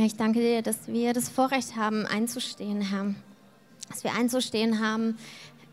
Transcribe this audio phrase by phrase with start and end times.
[0.00, 3.14] Herr, ich danke dir, dass wir das Vorrecht haben, einzustehen, Herr.
[3.90, 5.18] Dass wir einzustehen haben,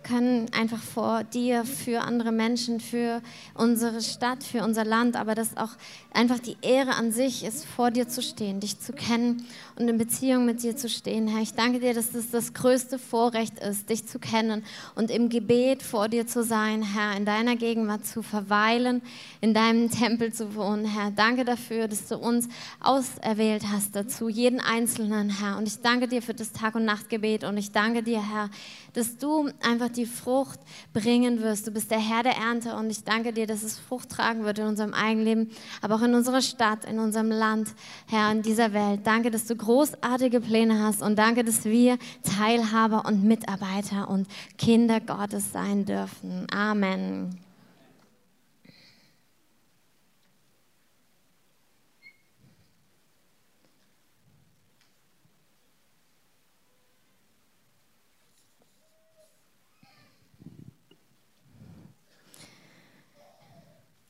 [0.07, 3.21] können einfach vor dir, für andere Menschen, für
[3.53, 5.71] unsere Stadt, für unser Land, aber dass auch
[6.13, 9.97] einfach die Ehre an sich ist, vor dir zu stehen, dich zu kennen und in
[9.97, 11.27] Beziehung mit dir zu stehen.
[11.27, 14.63] Herr, ich danke dir, dass das das größte Vorrecht ist, dich zu kennen
[14.95, 19.01] und im Gebet vor dir zu sein, Herr, in deiner Gegenwart zu verweilen,
[19.41, 21.11] in deinem Tempel zu wohnen, Herr.
[21.11, 22.47] Danke dafür, dass du uns
[22.79, 25.57] auserwählt hast dazu, jeden Einzelnen, Herr.
[25.57, 28.49] Und ich danke dir für das Tag- und Nachtgebet und ich danke dir, Herr,
[28.97, 30.59] dass du einfach die Frucht
[30.91, 31.67] bringen wirst.
[31.67, 34.57] Du bist der Herr der Ernte und ich danke dir, dass es Frucht tragen wird
[34.57, 35.51] in unserem Eigenleben,
[35.81, 37.69] aber auch in unserer Stadt, in unserem Land,
[38.07, 39.01] Herr, in dieser Welt.
[39.03, 44.99] Danke, dass du großartige Pläne hast und danke, dass wir Teilhaber und Mitarbeiter und Kinder
[44.99, 46.47] Gottes sein dürfen.
[46.51, 47.46] Amen.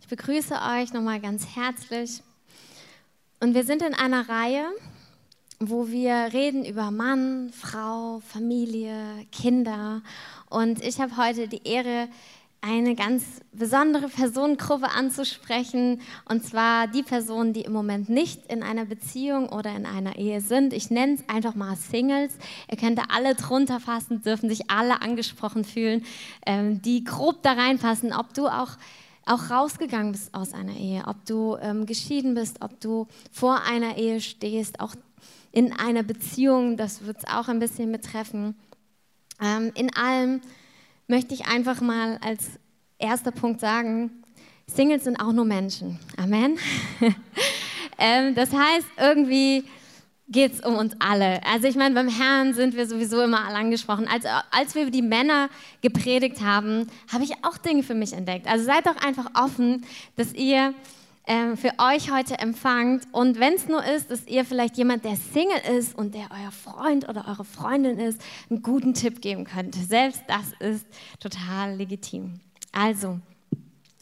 [0.08, 2.24] Ich begrüße euch nochmal ganz herzlich.
[3.42, 4.64] Und wir sind in einer Reihe,
[5.60, 8.96] wo wir reden über Mann, Frau, Familie,
[9.34, 10.02] Kinder.
[10.50, 12.08] Und ich habe heute die Ehre,
[12.62, 18.86] eine ganz besondere Personengruppe anzusprechen, und zwar die Personen, die im Moment nicht in einer
[18.86, 20.72] Beziehung oder in einer Ehe sind.
[20.72, 22.32] Ich nenne es einfach mal Singles.
[22.72, 26.06] Ihr könnt da alle drunter fassen, dürfen sich alle angesprochen fühlen,
[26.46, 28.78] ähm, die grob da reinpassen, ob du auch
[29.28, 33.98] auch rausgegangen bist aus einer Ehe, ob du ähm, geschieden bist, ob du vor einer
[33.98, 34.96] Ehe stehst, auch
[35.52, 38.56] in einer Beziehung, das wird es auch ein bisschen betreffen.
[39.42, 40.42] Ähm, in allem
[41.08, 42.60] möchte ich einfach mal als
[43.00, 44.24] erster Punkt sagen,
[44.68, 46.00] Singles sind auch nur Menschen.
[46.18, 46.58] Amen.
[47.98, 49.64] ähm, das heißt, irgendwie
[50.30, 51.42] geht es um uns alle.
[51.46, 54.08] Also ich meine, beim Herrn sind wir sowieso immer alle angesprochen.
[54.08, 55.50] Als, als wir die Männer
[55.82, 58.48] gepredigt haben, habe ich auch Dinge für mich entdeckt.
[58.48, 59.86] Also seid doch einfach offen,
[60.18, 60.74] dass ihr
[61.28, 63.08] äh, für euch heute empfangt.
[63.12, 66.52] Und wenn es nur ist, dass ihr vielleicht jemand, der Single ist und der euer
[66.52, 69.76] Freund oder eure Freundin ist, einen guten Tipp geben könnt.
[69.76, 70.86] Selbst das ist
[71.20, 72.40] total legitim.
[72.74, 73.20] Also,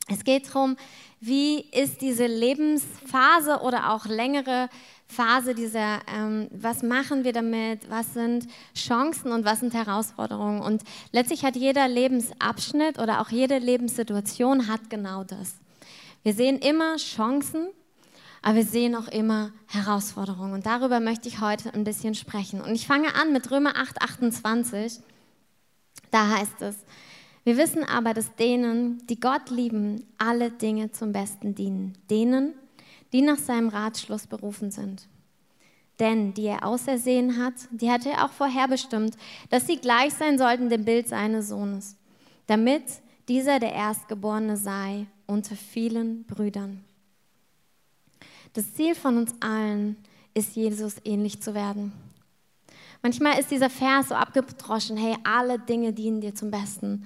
[0.08, 0.76] es geht darum,
[1.20, 4.70] wie ist diese Lebensphase oder auch längere
[5.08, 10.62] Phase dieser, ähm, was machen wir damit, was sind Chancen und was sind Herausforderungen.
[10.62, 15.56] Und letztlich hat jeder Lebensabschnitt oder auch jede Lebenssituation hat genau das.
[16.24, 17.68] Wir sehen immer Chancen,
[18.42, 20.54] aber wir sehen auch immer Herausforderungen.
[20.54, 22.62] Und darüber möchte ich heute ein bisschen sprechen.
[22.62, 25.00] Und ich fange an mit Römer 8, 28.
[26.12, 26.76] Da heißt es,
[27.44, 31.96] wir wissen aber, dass denen, die Gott lieben, alle Dinge zum Besten dienen.
[32.10, 32.54] Denen,
[33.14, 35.08] die nach seinem Ratschluss berufen sind.
[36.00, 39.16] Denn die er ausersehen hat, die hat er auch vorherbestimmt,
[39.50, 41.96] dass sie gleich sein sollten dem Bild seines Sohnes,
[42.48, 42.84] damit
[43.28, 46.84] dieser der Erstgeborene sei unter vielen Brüdern.
[48.54, 49.98] Das Ziel von uns allen
[50.34, 51.94] ist, Jesus ähnlich zu werden.
[53.02, 57.06] Manchmal ist dieser Vers so abgedroschen, hey, alle Dinge dienen dir zum Besten.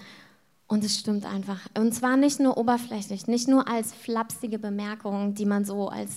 [0.69, 1.61] Und es stimmt einfach.
[1.75, 6.11] Und zwar nicht nur oberflächlich, nicht nur als flapsige Bemerkung, die man so als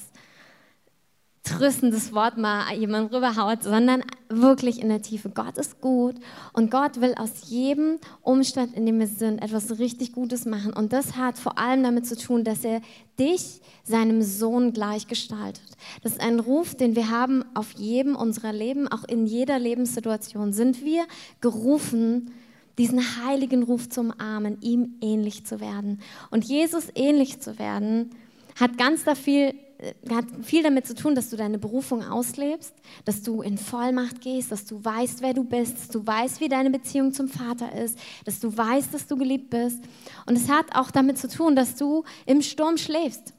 [1.43, 5.31] tröstendes Wort mal jemand rüberhaut, sondern wirklich in der Tiefe.
[5.31, 6.17] Gott ist gut
[6.53, 10.75] und Gott will aus jedem Umstand, in dem wir sind, etwas richtig Gutes machen.
[10.75, 12.83] Und das hat vor allem damit zu tun, dass er
[13.19, 15.65] dich seinem Sohn gleichgestaltet.
[16.03, 20.53] Das ist ein Ruf, den wir haben auf jedem unserer Leben, auch in jeder Lebenssituation
[20.53, 21.05] sind wir
[21.41, 22.31] gerufen,
[22.79, 26.01] diesen heiligen Ruf zum Armen, ihm ähnlich zu werden.
[26.31, 28.11] Und Jesus ähnlich zu werden,
[28.59, 32.75] hat ganz da viel, äh, hat viel damit zu tun, dass du deine Berufung auslebst,
[33.05, 36.49] dass du in Vollmacht gehst, dass du weißt, wer du bist, dass du weißt, wie
[36.49, 39.83] deine Beziehung zum Vater ist, dass du weißt, dass du geliebt bist.
[40.27, 43.35] Und es hat auch damit zu tun, dass du im Sturm schläfst.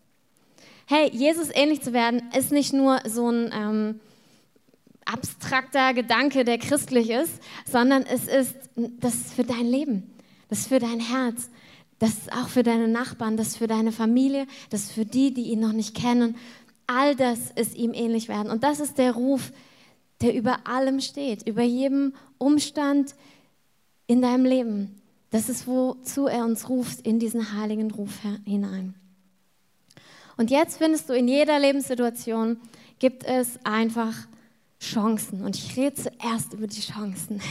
[0.86, 3.52] Hey, Jesus ähnlich zu werden, ist nicht nur so ein...
[3.54, 4.00] Ähm,
[5.06, 10.12] abstrakter Gedanke, der christlich ist, sondern es ist das ist für dein Leben,
[10.50, 11.50] das ist für dein Herz,
[12.00, 15.34] das ist auch für deine Nachbarn, das ist für deine Familie, das ist für die,
[15.34, 16.36] die ihn noch nicht kennen.
[16.88, 18.52] All das ist ihm ähnlich werden.
[18.52, 19.54] Und das ist der Ruf,
[20.22, 23.16] der über allem steht, über jedem Umstand
[24.08, 25.02] in deinem Leben.
[25.30, 28.96] Das ist, wozu er uns ruft, in diesen heiligen Ruf hinein.
[30.38, 32.58] Und jetzt findest du in jeder Lebenssituation,
[33.00, 34.14] gibt es einfach
[34.84, 35.44] Chancen.
[35.44, 37.42] Und ich rede zuerst über die Chancen.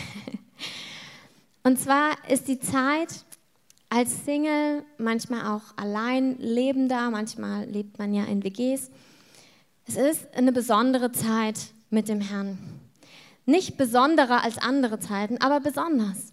[1.64, 3.24] Und zwar ist die Zeit
[3.88, 8.90] als Single, manchmal auch allein lebender, manchmal lebt man ja in WGs.
[9.86, 11.58] Es ist eine besondere Zeit,
[11.92, 12.58] mit dem Herrn.
[13.44, 16.32] Nicht besonderer als andere Zeiten, aber besonders.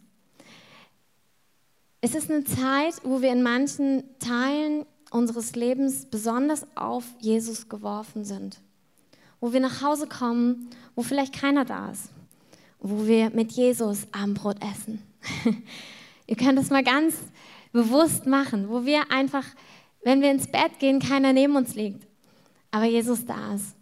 [2.02, 8.24] Es ist eine Zeit, wo wir in manchen Teilen unseres Lebens besonders auf Jesus geworfen
[8.24, 8.62] sind.
[9.39, 12.09] Wo wir nach Hause kommen, wo vielleicht keiner da ist.
[12.80, 15.01] Wo wir mit Jesus Abendbrot essen.
[16.27, 17.15] Ihr könnt das mal ganz
[17.71, 19.45] bewusst machen, wo wir einfach,
[20.03, 22.07] wenn wir ins Bett gehen, keiner neben uns liegt,
[22.71, 23.75] aber Jesus da ist.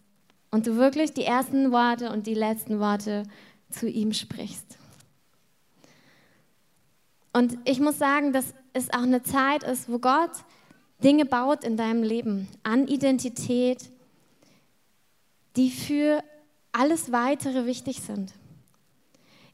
[0.49, 3.23] Und du wirklich die ersten Worte und die letzten Worte
[3.69, 4.77] zu ihm sprichst.
[7.33, 10.31] Und ich muss sagen, dass es auch eine Zeit ist, wo Gott
[11.03, 13.91] Dinge baut in deinem Leben an Identität,
[15.57, 16.23] die für
[16.71, 18.33] alles weitere wichtig sind.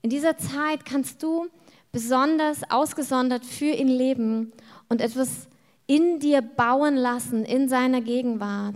[0.02, 1.48] In dieser Zeit kannst du
[1.92, 4.52] besonders ausgesondert für ihn leben
[4.90, 5.48] und etwas
[5.88, 8.76] in dir bauen lassen, in seiner Gegenwart,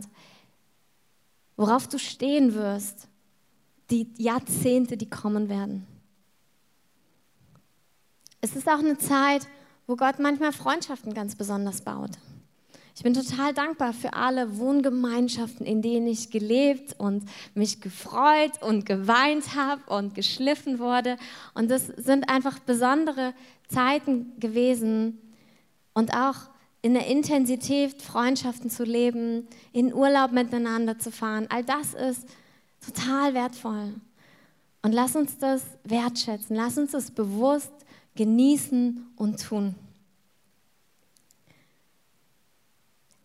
[1.58, 3.08] worauf du stehen wirst,
[3.90, 5.86] die Jahrzehnte, die kommen werden.
[8.40, 9.48] Es ist auch eine Zeit,
[9.88, 12.12] wo Gott manchmal Freundschaften ganz besonders baut.
[12.98, 18.88] Ich bin total dankbar für alle Wohngemeinschaften, in denen ich gelebt und mich gefreut und
[18.88, 21.18] geweint habe und geschliffen wurde.
[21.54, 23.36] Und das sind einfach besondere
[23.68, 25.20] Zeiten gewesen
[25.94, 26.50] und auch
[26.82, 31.46] in der Intensität Freundschaften zu leben, in Urlaub miteinander zu fahren.
[31.50, 32.28] All das ist
[32.84, 33.94] total wertvoll.
[34.82, 37.74] Und lass uns das wertschätzen, lass uns das bewusst
[38.16, 39.76] genießen und tun.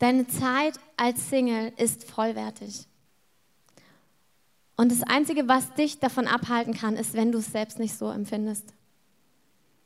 [0.02, 2.88] Deine Zeit als Single ist vollwertig.
[4.76, 8.10] Und das Einzige, was dich davon abhalten kann, ist, wenn du es selbst nicht so
[8.10, 8.74] empfindest.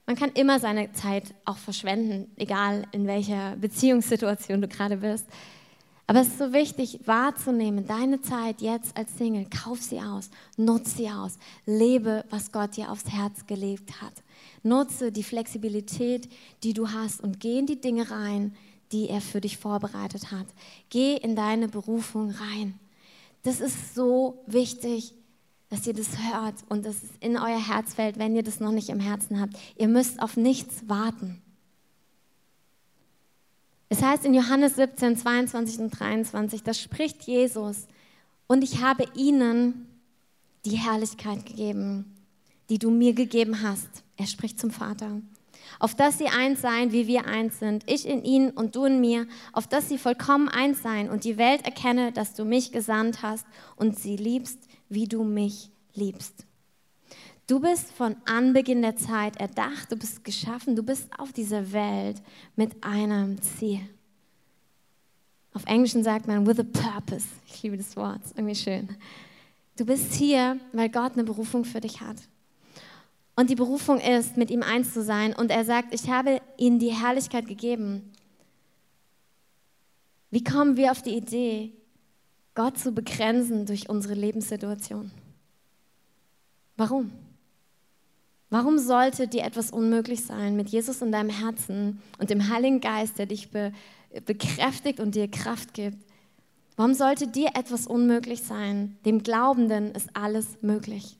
[0.06, 5.26] Man kann immer seine Zeit auch verschwenden, egal in welcher Beziehungssituation du gerade bist.
[6.06, 10.96] Aber es ist so wichtig wahrzunehmen, deine Zeit jetzt als Single, kauf sie aus, nutze
[10.96, 11.36] sie aus,
[11.66, 14.14] lebe, was Gott dir aufs Herz gelegt hat.
[14.62, 16.26] Nutze die Flexibilität,
[16.62, 18.56] die du hast und geh in die Dinge rein,
[18.92, 20.46] die er für dich vorbereitet hat.
[20.90, 22.78] Geh in deine Berufung rein.
[23.42, 25.14] Das ist so wichtig,
[25.68, 28.72] dass ihr das hört und dass es in euer Herz fällt, wenn ihr das noch
[28.72, 29.56] nicht im Herzen habt.
[29.76, 31.42] Ihr müsst auf nichts warten.
[33.88, 37.86] Es heißt in Johannes 17, 22 und 23, da spricht Jesus,
[38.48, 39.86] und ich habe ihnen
[40.64, 42.16] die Herrlichkeit gegeben,
[42.68, 43.88] die du mir gegeben hast.
[44.16, 45.20] Er spricht zum Vater
[45.78, 49.00] auf dass sie eins seien, wie wir eins sind, ich in ihnen und du in
[49.00, 53.22] mir, auf dass sie vollkommen eins seien und die Welt erkenne, dass du mich gesandt
[53.22, 53.46] hast
[53.76, 54.58] und sie liebst,
[54.88, 56.46] wie du mich liebst.
[57.46, 62.20] Du bist von Anbeginn der Zeit erdacht, du bist geschaffen, du bist auf dieser Welt
[62.56, 63.80] mit einem Ziel.
[65.52, 67.26] Auf Englisch sagt man with a purpose.
[67.46, 68.88] Ich liebe das Wort, irgendwie schön.
[69.76, 72.16] Du bist hier, weil Gott eine Berufung für dich hat.
[73.36, 75.34] Und die Berufung ist, mit ihm eins zu sein.
[75.34, 78.12] Und er sagt, ich habe ihnen die Herrlichkeit gegeben.
[80.30, 81.72] Wie kommen wir auf die Idee,
[82.54, 85.10] Gott zu begrenzen durch unsere Lebenssituation?
[86.76, 87.12] Warum?
[88.48, 93.18] Warum sollte dir etwas unmöglich sein mit Jesus in deinem Herzen und dem Heiligen Geist,
[93.18, 93.72] der dich be
[94.24, 95.98] bekräftigt und dir Kraft gibt?
[96.76, 98.96] Warum sollte dir etwas unmöglich sein?
[99.04, 101.18] Dem Glaubenden ist alles möglich.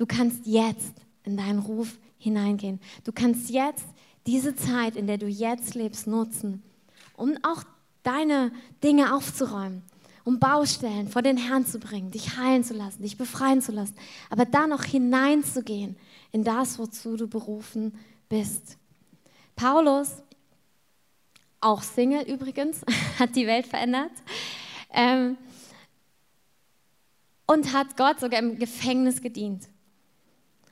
[0.00, 2.80] Du kannst jetzt in deinen Ruf hineingehen.
[3.04, 3.84] Du kannst jetzt
[4.26, 6.62] diese Zeit, in der du jetzt lebst, nutzen,
[7.18, 7.64] um auch
[8.02, 8.50] deine
[8.82, 9.82] Dinge aufzuräumen,
[10.24, 13.94] um Baustellen vor den Herrn zu bringen, dich heilen zu lassen, dich befreien zu lassen,
[14.30, 15.98] aber dann noch hineinzugehen
[16.32, 17.92] in das, wozu du berufen
[18.30, 18.78] bist.
[19.54, 20.22] Paulus,
[21.60, 22.80] auch Single übrigens,
[23.18, 24.12] hat die Welt verändert.
[24.94, 25.36] Ähm,
[27.46, 29.68] und hat Gott sogar im Gefängnis gedient.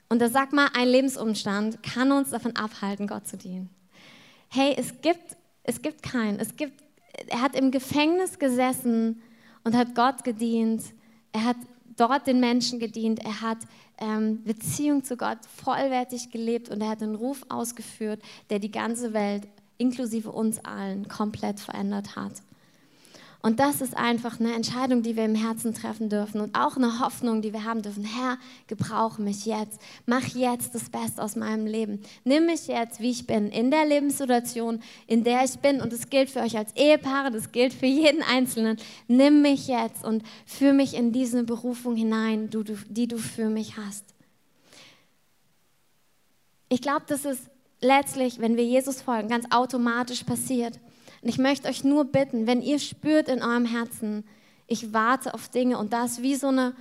[0.08, 3.68] Und da sag mal, ein Lebensumstand kann uns davon abhalten, Gott zu dienen.
[4.48, 6.40] Hey, es gibt, es gibt keinen.
[6.40, 6.82] Es gibt,
[7.26, 9.20] er hat im Gefängnis gesessen
[9.64, 10.82] und hat Gott gedient.
[11.32, 11.56] Er hat
[11.96, 13.22] dort den Menschen gedient.
[13.24, 13.58] Er hat
[13.98, 19.12] ähm, Beziehung zu Gott vollwertig gelebt und er hat einen Ruf ausgeführt, der die ganze
[19.12, 19.46] Welt,
[19.76, 22.32] inklusive uns allen, komplett verändert hat.
[23.40, 26.98] Und das ist einfach eine Entscheidung, die wir im Herzen treffen dürfen und auch eine
[26.98, 28.04] Hoffnung, die wir haben dürfen.
[28.04, 29.80] Herr, gebrauche mich jetzt.
[30.06, 32.02] Mach jetzt das Beste aus meinem Leben.
[32.24, 35.80] Nimm mich jetzt, wie ich bin, in der Lebenssituation, in der ich bin.
[35.80, 38.76] Und das gilt für euch als Ehepaare, das gilt für jeden Einzelnen.
[39.06, 42.50] Nimm mich jetzt und führe mich in diese Berufung hinein,
[42.88, 44.04] die du für mich hast.
[46.68, 47.44] Ich glaube, das ist
[47.80, 50.80] letztlich, wenn wir Jesus folgen, ganz automatisch passiert.
[51.22, 54.24] Und ich möchte euch nur bitten, wenn ihr spürt in eurem Herzen,
[54.66, 56.74] ich warte auf Dinge und da ist wie so eine,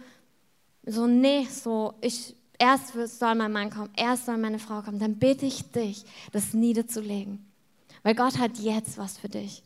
[0.85, 5.17] so, nee, so, ich, erst soll mein Mann kommen, erst soll meine Frau kommen, dann
[5.17, 7.45] bitte ich dich, das niederzulegen.
[8.03, 9.63] Weil Gott hat jetzt was für dich.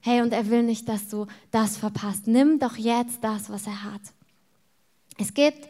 [0.00, 2.26] Hey, und er will nicht, dass du das verpasst.
[2.26, 4.02] Nimm doch jetzt das, was er hat.
[5.18, 5.68] Es gibt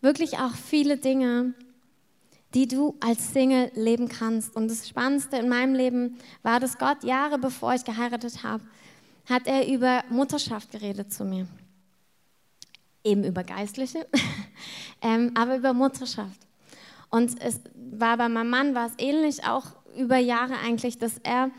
[0.00, 1.54] wirklich auch viele Dinge,
[2.54, 4.54] die du als Single leben kannst.
[4.56, 8.62] Und das Spannendste in meinem Leben war, dass Gott Jahre bevor ich geheiratet habe,
[9.28, 11.46] hat er über Mutterschaft geredet zu mir.
[13.04, 14.06] Eben über Geistliche,
[15.02, 16.40] ähm, aber über Mutterschaft.
[17.10, 19.66] Und es war bei meinem Mann war es ähnlich, auch
[19.96, 21.50] über Jahre eigentlich, dass er,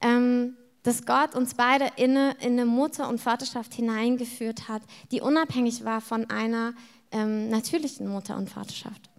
[0.00, 5.20] ähm, dass Gott uns beide in eine, in eine Mutter- und Vaterschaft hineingeführt hat, die
[5.20, 6.74] unabhängig war von einer
[7.10, 9.09] ähm, natürlichen Mutter- und Vaterschaft.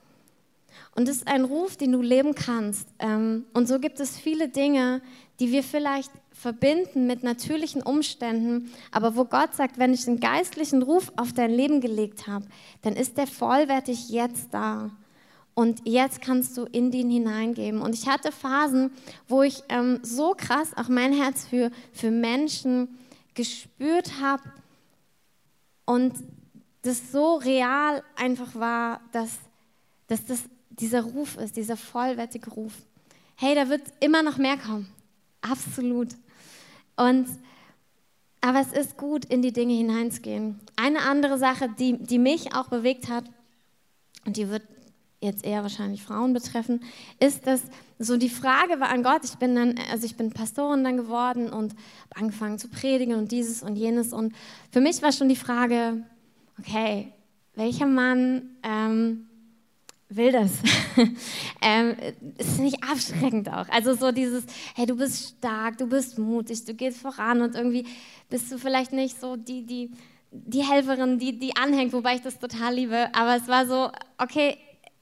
[0.95, 2.87] Und das ist ein Ruf, den du leben kannst.
[2.99, 5.01] Ähm, und so gibt es viele Dinge,
[5.39, 10.81] die wir vielleicht verbinden mit natürlichen Umständen, aber wo Gott sagt, wenn ich einen geistlichen
[10.81, 12.45] Ruf auf dein Leben gelegt habe,
[12.81, 14.91] dann ist der vollwertig jetzt da.
[15.53, 17.81] Und jetzt kannst du in den hineingeben.
[17.81, 18.91] Und ich hatte Phasen,
[19.27, 22.97] wo ich ähm, so krass auch mein Herz für, für Menschen
[23.35, 24.43] gespürt habe
[25.85, 26.13] und
[26.83, 29.37] das so real einfach war, dass,
[30.07, 30.43] dass das
[30.81, 32.73] dieser Ruf ist, dieser vollwertige Ruf.
[33.35, 34.87] Hey, da wird immer noch mehr kommen.
[35.41, 36.09] Absolut.
[36.95, 37.27] Und,
[38.41, 40.59] aber es ist gut, in die Dinge hineinzugehen.
[40.75, 43.25] Eine andere Sache, die, die mich auch bewegt hat,
[44.25, 44.63] und die wird
[45.21, 46.83] jetzt eher wahrscheinlich Frauen betreffen,
[47.19, 47.61] ist, dass
[47.99, 51.51] so die Frage war an Gott, ich bin dann, also ich bin Pastorin dann geworden
[51.51, 54.13] und habe angefangen zu predigen und dieses und jenes.
[54.13, 54.33] Und
[54.71, 56.03] für mich war schon die Frage,
[56.59, 57.13] okay,
[57.53, 59.27] welcher Mann ähm,
[60.15, 60.51] will das.
[61.61, 61.95] ähm,
[62.37, 63.67] ist nicht abschreckend auch.
[63.69, 64.43] Also so dieses,
[64.75, 67.85] hey, du bist stark, du bist mutig, du gehst voran und irgendwie
[68.29, 69.91] bist du vielleicht nicht so die, die,
[70.31, 73.09] die Helferin, die, die anhängt, wobei ich das total liebe.
[73.13, 74.57] Aber es war so, okay,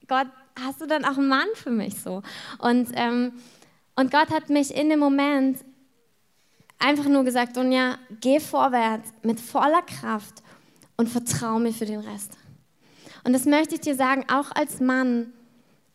[0.08, 0.28] Gott,
[0.60, 2.22] hast du dann auch einen Mann für mich so?
[2.60, 3.34] Und, ähm,
[3.96, 5.60] und Gott hat mich in dem Moment
[6.78, 10.42] einfach nur gesagt, Dunja, geh vorwärts mit voller Kraft
[10.98, 12.38] und vertraue mir für den Rest.
[13.24, 15.34] Und das möchte ich dir sagen, auch als Mann,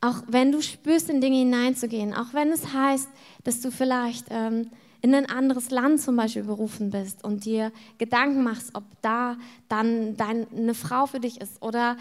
[0.01, 3.09] auch wenn du spürst, in Dinge hineinzugehen, auch wenn es heißt,
[3.45, 8.43] dass du vielleicht ähm, in ein anderes Land zum Beispiel berufen bist und dir Gedanken
[8.43, 9.37] machst, ob da
[9.69, 11.97] dann deine Frau für dich ist oder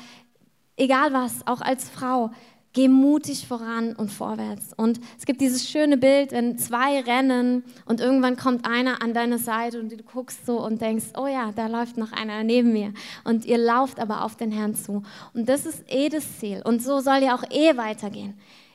[0.77, 2.31] egal was, auch als Frau,
[2.73, 4.73] Geh mutig voran und vorwärts.
[4.75, 9.37] Und es gibt dieses schöne Bild, wenn zwei rennen und irgendwann kommt einer an deine
[9.37, 12.91] Seite und du guckst so und denkst, oh ja, da läuft noch einer neben mir.
[13.23, 15.03] Und ihr lauft aber auf den Herrn zu.
[15.35, 16.63] Und das ist eh das Ziel.
[16.65, 18.33] Und so soll ja auch eh weitergehen.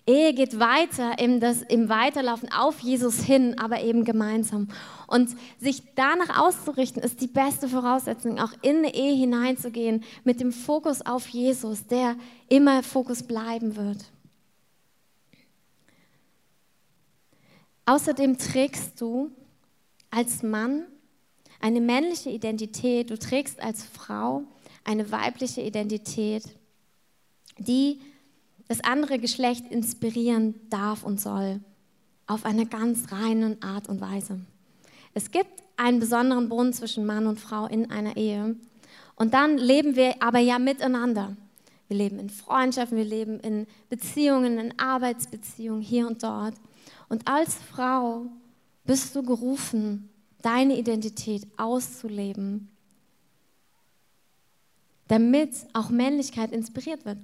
[0.08, 4.68] Ehe geht weiter im, das, im Weiterlaufen auf Jesus hin, aber eben gemeinsam.
[5.06, 10.50] Und sich danach auszurichten, ist die beste Voraussetzung, auch in eine Ehe hineinzugehen, mit dem
[10.50, 12.16] Fokus auf Jesus, der
[12.48, 13.98] immer Fokus bleiben wird.
[17.84, 19.30] Außerdem trägst du
[20.10, 20.84] als Mann
[21.60, 24.44] eine männliche Identität, du trägst als Frau
[24.84, 26.44] eine weibliche Identität,
[27.58, 28.00] die
[28.68, 31.60] das andere Geschlecht inspirieren darf und soll,
[32.26, 34.40] auf eine ganz reine Art und Weise.
[35.14, 38.56] Es gibt einen besonderen Bund zwischen Mann und Frau in einer Ehe.
[39.16, 41.36] Und dann leben wir aber ja miteinander.
[41.88, 46.54] Wir leben in Freundschaften, wir leben in Beziehungen, in Arbeitsbeziehungen hier und dort.
[47.08, 48.26] Und als Frau
[48.84, 50.10] bist du gerufen,
[50.42, 52.68] deine Identität auszuleben,
[55.08, 57.18] damit auch Männlichkeit inspiriert wird.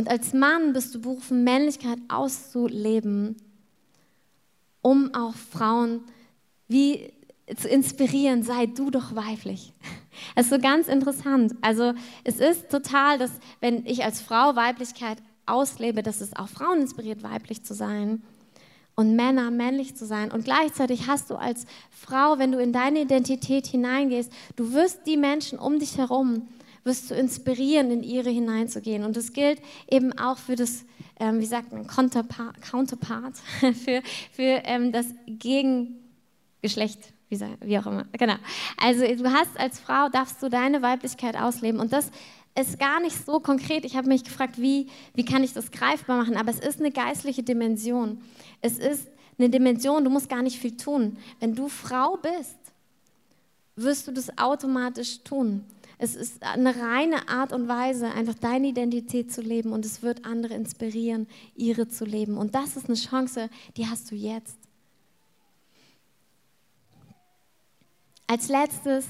[0.00, 3.36] Und als Mann bist du berufen, Männlichkeit auszuleben,
[4.80, 6.00] um auch Frauen
[6.68, 7.12] wie
[7.54, 9.74] zu inspirieren, sei du doch weiblich.
[10.34, 11.54] Das ist so ganz interessant.
[11.60, 11.92] Also
[12.24, 13.30] es ist total, dass
[13.60, 18.22] wenn ich als Frau Weiblichkeit auslebe, dass es auch Frauen inspiriert, weiblich zu sein
[18.94, 20.30] und Männer männlich zu sein.
[20.30, 25.18] Und gleichzeitig hast du als Frau, wenn du in deine Identität hineingehst, du wirst die
[25.18, 26.48] Menschen um dich herum
[26.84, 29.04] wirst du inspirieren, in ihre hineinzugehen.
[29.04, 29.60] Und das gilt
[29.90, 30.84] eben auch für das,
[31.18, 38.06] ähm, wie sagt man, Counterpart, Counterpart für, für ähm, das Gegengeschlecht, wie, auch immer.
[38.12, 38.36] Genau.
[38.76, 41.80] Also du hast als Frau, darfst du deine Weiblichkeit ausleben.
[41.80, 42.10] Und das
[42.58, 43.84] ist gar nicht so konkret.
[43.84, 46.36] Ich habe mich gefragt, wie, wie kann ich das greifbar machen?
[46.36, 48.20] Aber es ist eine geistliche Dimension.
[48.60, 49.06] Es ist
[49.38, 51.16] eine Dimension, du musst gar nicht viel tun.
[51.38, 52.58] Wenn du Frau bist,
[53.76, 55.64] wirst du das automatisch tun.
[56.02, 60.24] Es ist eine reine Art und Weise, einfach deine Identität zu leben und es wird
[60.24, 62.38] andere inspirieren, ihre zu leben.
[62.38, 64.56] Und das ist eine Chance, die hast du jetzt.
[68.26, 69.04] Als letztes,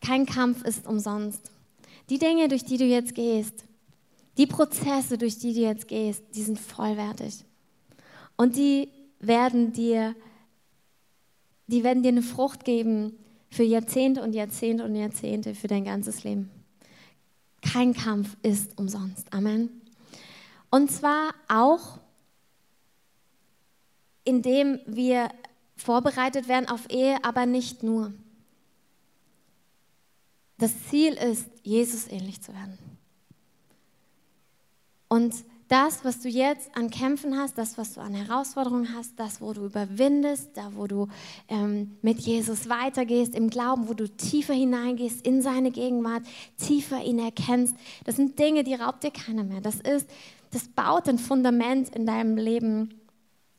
[0.00, 1.50] kein Kampf ist umsonst.
[2.08, 3.66] Die Dinge, durch die du jetzt gehst,
[4.38, 7.44] die Prozesse, durch die du jetzt gehst, die sind vollwertig.
[8.38, 8.88] Und die
[9.20, 10.16] werden dir,
[11.66, 13.18] die werden dir eine Frucht geben
[13.54, 16.50] für Jahrzehnte und Jahrzehnte und Jahrzehnte, für dein ganzes Leben.
[17.62, 19.32] Kein Kampf ist umsonst.
[19.32, 19.70] Amen.
[20.70, 22.00] Und zwar auch,
[24.24, 25.28] indem wir
[25.76, 28.12] vorbereitet werden auf Ehe, aber nicht nur.
[30.58, 32.76] Das Ziel ist, Jesus ähnlich zu werden.
[35.06, 35.32] Und
[35.74, 39.52] das, was du jetzt an Kämpfen hast, das, was du an Herausforderungen hast, das, wo
[39.52, 41.08] du überwindest, da, wo du
[41.48, 46.22] ähm, mit Jesus weitergehst, im Glauben, wo du tiefer hineingehst in seine Gegenwart,
[46.58, 49.60] tiefer ihn erkennst, das sind Dinge, die raubt dir keiner mehr.
[49.60, 50.08] Das ist,
[50.52, 52.94] das baut ein Fundament in deinem Leben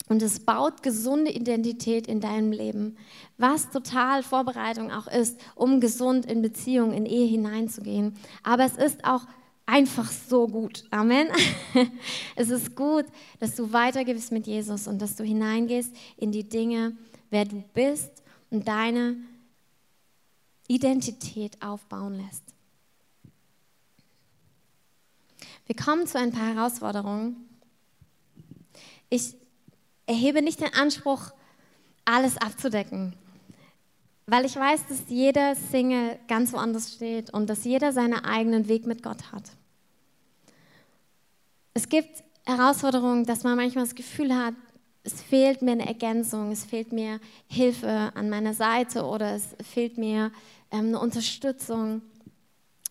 [0.07, 2.95] und es baut gesunde Identität in deinem Leben,
[3.37, 8.15] was total Vorbereitung auch ist, um gesund in Beziehung, in Ehe hineinzugehen.
[8.41, 9.23] Aber es ist auch
[9.65, 10.83] einfach so gut.
[10.91, 11.27] Amen.
[12.35, 13.05] Es ist gut,
[13.39, 16.95] dass du weitergibst mit Jesus und dass du hineingehst in die Dinge,
[17.29, 19.15] wer du bist und deine
[20.67, 22.43] Identität aufbauen lässt.
[25.65, 27.37] Wir kommen zu ein paar Herausforderungen.
[29.09, 29.35] Ich
[30.05, 31.31] erhebe nicht den Anspruch,
[32.05, 33.13] alles abzudecken,
[34.27, 38.87] weil ich weiß, dass jeder Single ganz woanders steht und dass jeder seinen eigenen Weg
[38.87, 39.43] mit Gott hat.
[41.73, 44.55] Es gibt Herausforderungen, dass man manchmal das Gefühl hat,
[45.03, 49.99] es fehlt mir eine Ergänzung, es fehlt mir Hilfe an meiner Seite oder es fehlt
[49.99, 50.31] mir
[50.71, 52.01] ähm, eine Unterstützung.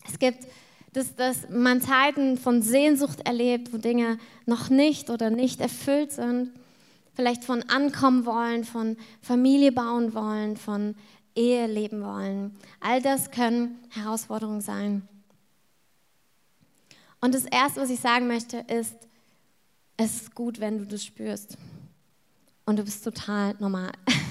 [0.07, 0.45] Es gibt,
[0.93, 6.51] dass, dass man Zeiten von Sehnsucht erlebt, wo Dinge noch nicht oder nicht erfüllt sind
[7.15, 10.95] vielleicht von Ankommen wollen, von Familie bauen wollen, von
[11.35, 12.55] Ehe leben wollen.
[12.79, 15.07] All das können Herausforderungen sein.
[17.21, 18.95] Und das Erste, was ich sagen möchte, ist,
[19.97, 21.57] es ist gut, wenn du das spürst.
[22.65, 23.91] Und du bist total normal.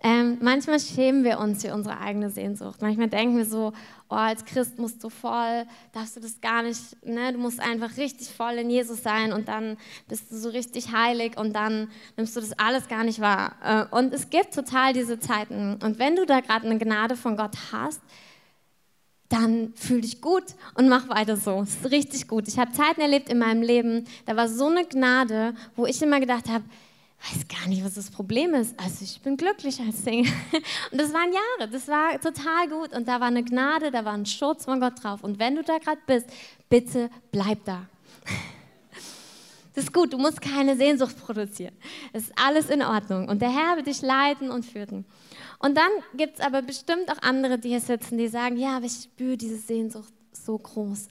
[0.00, 2.80] Ähm, manchmal schämen wir uns für unsere eigene Sehnsucht.
[2.80, 3.72] Manchmal denken wir so,
[4.10, 7.32] oh, als Christ musst du voll, darfst du das gar nicht, ne?
[7.32, 9.76] du musst einfach richtig voll in Jesus sein und dann
[10.08, 13.56] bist du so richtig heilig und dann nimmst du das alles gar nicht wahr.
[13.62, 15.78] Äh, und es gibt total diese Zeiten.
[15.82, 18.00] Und wenn du da gerade eine Gnade von Gott hast,
[19.28, 20.44] dann fühl dich gut
[20.74, 21.60] und mach weiter so.
[21.60, 22.48] Es ist richtig gut.
[22.48, 26.18] Ich habe Zeiten erlebt in meinem Leben, da war so eine Gnade, wo ich immer
[26.18, 26.64] gedacht habe,
[27.20, 28.78] weiß gar nicht, was das Problem ist.
[28.78, 30.32] Also ich bin glücklich als Single.
[30.92, 32.92] Und das waren Jahre, das war total gut.
[32.94, 35.24] Und da war eine Gnade, da war ein Schutz von Gott drauf.
[35.24, 36.26] Und wenn du da gerade bist,
[36.68, 37.86] bitte bleib da.
[39.74, 41.72] Das ist gut, du musst keine Sehnsucht produzieren.
[42.12, 43.28] Es ist alles in Ordnung.
[43.28, 45.04] Und der Herr wird dich leiten und führen.
[45.60, 48.86] Und dann gibt es aber bestimmt auch andere, die hier sitzen, die sagen, ja, aber
[48.86, 51.06] ich spüre diese Sehnsucht so groß.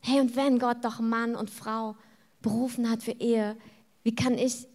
[0.00, 1.96] Hey, und wenn Gott doch Mann und Frau
[2.42, 3.56] berufen hat für Ehe,
[4.02, 4.66] wie kann ich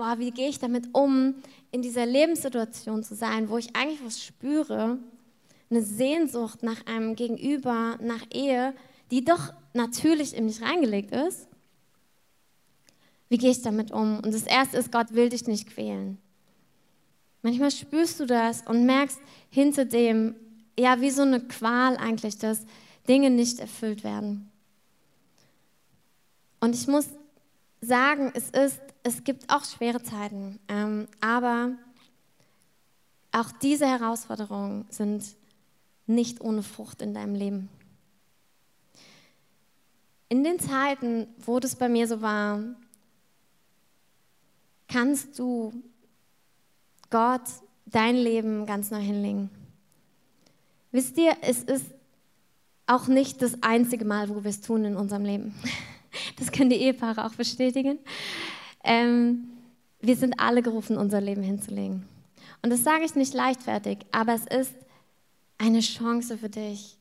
[0.00, 1.34] oh, wie gehe ich damit um,
[1.70, 4.98] in dieser Lebenssituation zu sein, wo ich eigentlich was spüre,
[5.70, 8.74] eine Sehnsucht nach einem Gegenüber, nach Ehe,
[9.10, 11.46] die doch natürlich in mich reingelegt ist.
[13.28, 14.16] Wie gehe ich damit um?
[14.16, 16.18] Und das Erste ist, Gott will dich nicht quälen.
[17.42, 19.18] Manchmal spürst du das und merkst
[19.50, 20.34] hinter dem,
[20.78, 22.66] ja, wie so eine Qual eigentlich, dass
[23.08, 24.50] Dinge nicht erfüllt werden.
[26.60, 27.06] Und ich muss
[27.80, 31.72] sagen, es ist es gibt auch schwere Zeiten, ähm, aber
[33.32, 35.24] auch diese Herausforderungen sind
[36.06, 37.68] nicht ohne Frucht in deinem Leben.
[40.28, 42.60] In den Zeiten, wo das bei mir so war,
[44.88, 45.72] kannst du
[47.10, 47.42] Gott
[47.86, 49.50] dein Leben ganz neu hinlegen.
[50.92, 51.86] Wisst ihr, es ist
[52.86, 55.54] auch nicht das einzige Mal, wo wir es tun in unserem Leben.
[56.36, 58.00] Das können die Ehepaare auch bestätigen.
[58.84, 59.48] Ähm,
[60.00, 62.04] wir sind alle gerufen, unser Leben hinzulegen.
[62.62, 64.74] Und das sage ich nicht leichtfertig, aber es ist
[65.58, 66.96] eine Chance für dich,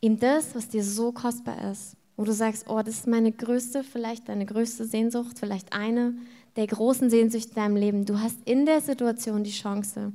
[0.00, 3.82] ihm das, was dir so kostbar ist, wo du sagst, oh, das ist meine größte,
[3.82, 6.14] vielleicht deine größte Sehnsucht, vielleicht eine
[6.56, 8.04] der großen Sehnsüchte in deinem Leben.
[8.04, 10.12] Du hast in der Situation die Chance,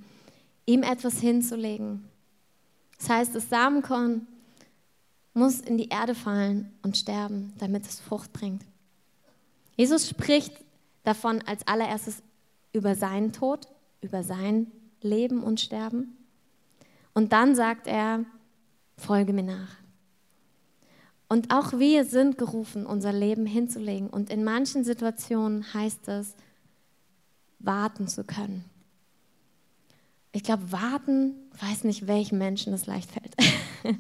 [0.65, 2.05] ihm etwas hinzulegen.
[2.97, 4.27] Das heißt, das Samenkorn
[5.34, 8.63] muss in die Erde fallen und sterben, damit es Frucht bringt.
[9.80, 10.52] Jesus spricht
[11.06, 12.22] davon als allererstes
[12.74, 13.65] über seinen Tod,
[14.02, 14.68] über sein
[15.00, 16.18] Leben und Sterben.
[17.13, 18.26] Und dann sagt er,
[18.98, 19.78] folge mir nach.
[21.30, 24.10] Und auch wir sind gerufen, unser Leben hinzulegen.
[24.10, 26.36] Und in manchen Situationen heißt es,
[27.60, 28.65] warten zu können.
[30.34, 33.34] Ich glaube, warten, weiß nicht, welchem Menschen das leicht fällt.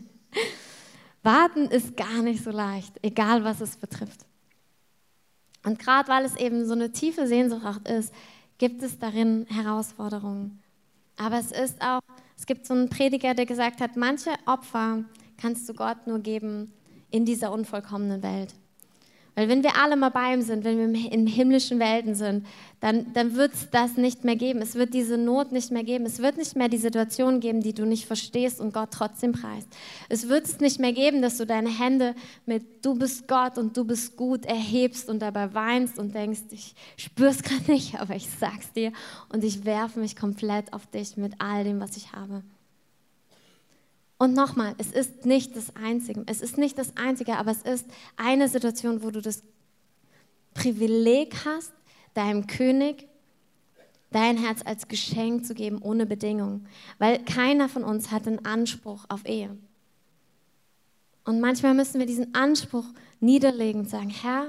[1.23, 4.25] Warten ist gar nicht so leicht, egal was es betrifft.
[5.63, 8.13] Und gerade weil es eben so eine tiefe Sehnsucht ist,
[8.57, 10.61] gibt es darin Herausforderungen.
[11.17, 12.01] Aber es ist auch,
[12.37, 15.03] es gibt so einen Prediger, der gesagt hat, manche Opfer
[15.37, 16.71] kannst du Gott nur geben
[17.11, 18.53] in dieser unvollkommenen Welt.
[19.39, 22.45] Weil wenn wir alle mal bei ihm sind, wenn wir in himmlischen Welten sind,
[22.81, 24.61] dann, dann wird es das nicht mehr geben.
[24.61, 26.05] Es wird diese Not nicht mehr geben.
[26.05, 29.69] Es wird nicht mehr die Situation geben, die du nicht verstehst und Gott trotzdem preist.
[30.09, 33.77] Es wird es nicht mehr geben, dass du deine Hände mit Du bist Gott und
[33.77, 38.17] du bist gut erhebst und dabei weinst und denkst, ich spüre es gerade nicht, aber
[38.17, 38.91] ich sag's dir
[39.31, 42.43] und ich werfe mich komplett auf dich mit all dem, was ich habe.
[44.19, 46.23] Und nochmal, es ist nicht das Einzige.
[46.27, 49.41] Es ist nicht das Einzige, aber es ist eine Situation, wo du das
[50.53, 51.73] Privileg hast,
[52.13, 53.07] deinem König
[54.11, 56.65] dein Herz als Geschenk zu geben, ohne Bedingung.
[56.97, 59.57] Weil keiner von uns hat einen Anspruch auf Ehe.
[61.25, 62.85] Und manchmal müssen wir diesen Anspruch
[63.19, 64.47] niederlegen und sagen, Herr,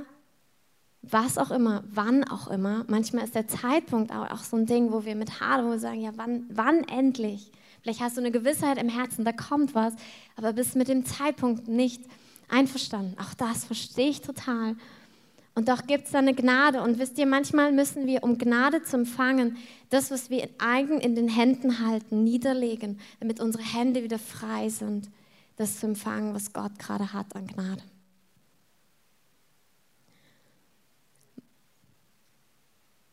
[1.02, 2.84] was auch immer, wann auch immer.
[2.88, 6.46] Manchmal ist der Zeitpunkt auch, so ein Ding, wo wir mit wir sagen, ja, wann,
[6.50, 7.52] wann endlich?
[7.82, 9.94] Vielleicht hast du eine Gewissheit im Herzen, da kommt was,
[10.36, 12.02] aber bist mit dem Zeitpunkt nicht
[12.48, 13.16] einverstanden.
[13.18, 14.76] Auch das verstehe ich total.
[15.54, 16.80] Und doch gibt es da eine Gnade.
[16.82, 19.56] Und wisst ihr, manchmal müssen wir, um Gnade zu empfangen,
[19.90, 25.10] das, was wir eigen in den Händen halten, niederlegen, damit unsere Hände wieder frei sind,
[25.56, 27.82] das zu empfangen, was Gott gerade hat an Gnade.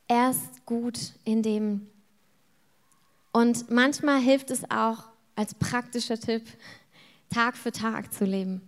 [0.07, 1.87] Er ist gut in dem,
[3.37, 5.03] und manchmal hilft es auch
[5.35, 6.41] als praktischer Tipp,
[7.29, 8.63] Tag für Tag zu leben.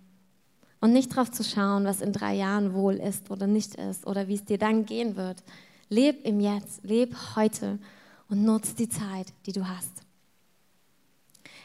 [0.80, 4.28] Und nicht darauf zu schauen, was in drei Jahren wohl ist oder nicht ist oder
[4.28, 5.42] wie es dir dann gehen wird.
[5.90, 7.80] Leb im Jetzt, leb heute
[8.30, 10.04] und nutz die Zeit, die du hast.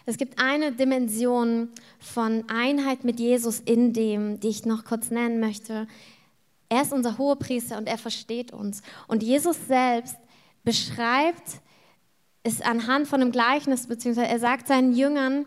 [0.06, 5.40] Es gibt eine Dimension von Einheit mit Jesus in dem, die ich noch kurz nennen
[5.40, 5.86] möchte.
[6.70, 8.80] Er ist unser Hohepriester und er versteht uns.
[9.08, 10.16] Und Jesus selbst
[10.64, 11.60] beschreibt
[12.44, 15.46] ist anhand von einem Gleichnis, beziehungsweise er sagt seinen Jüngern,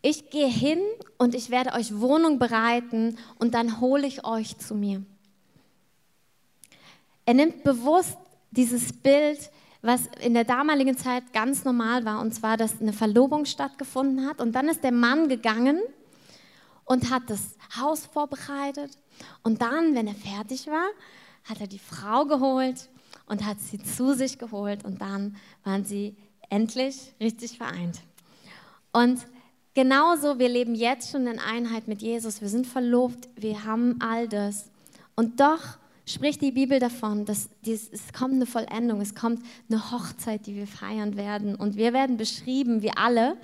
[0.00, 0.80] ich gehe hin
[1.18, 5.02] und ich werde euch Wohnung bereiten und dann hole ich euch zu mir.
[7.26, 8.16] Er nimmt bewusst
[8.50, 9.50] dieses Bild,
[9.82, 14.40] was in der damaligen Zeit ganz normal war, und zwar, dass eine Verlobung stattgefunden hat.
[14.40, 15.80] Und dann ist der Mann gegangen
[16.84, 18.92] und hat das Haus vorbereitet.
[19.42, 20.88] Und dann, wenn er fertig war,
[21.44, 22.88] hat er die Frau geholt
[23.26, 24.84] und hat sie zu sich geholt.
[24.84, 26.16] Und dann waren sie
[26.50, 28.00] endlich richtig vereint.
[28.92, 29.20] Und
[29.74, 32.40] genauso, wir leben jetzt schon in Einheit mit Jesus.
[32.40, 34.70] Wir sind verlobt, wir haben all das.
[35.14, 35.60] Und doch
[36.06, 40.54] spricht die Bibel davon, dass dies, es kommt eine Vollendung, es kommt eine Hochzeit, die
[40.54, 41.54] wir feiern werden.
[41.54, 43.36] Und wir werden beschrieben, wir alle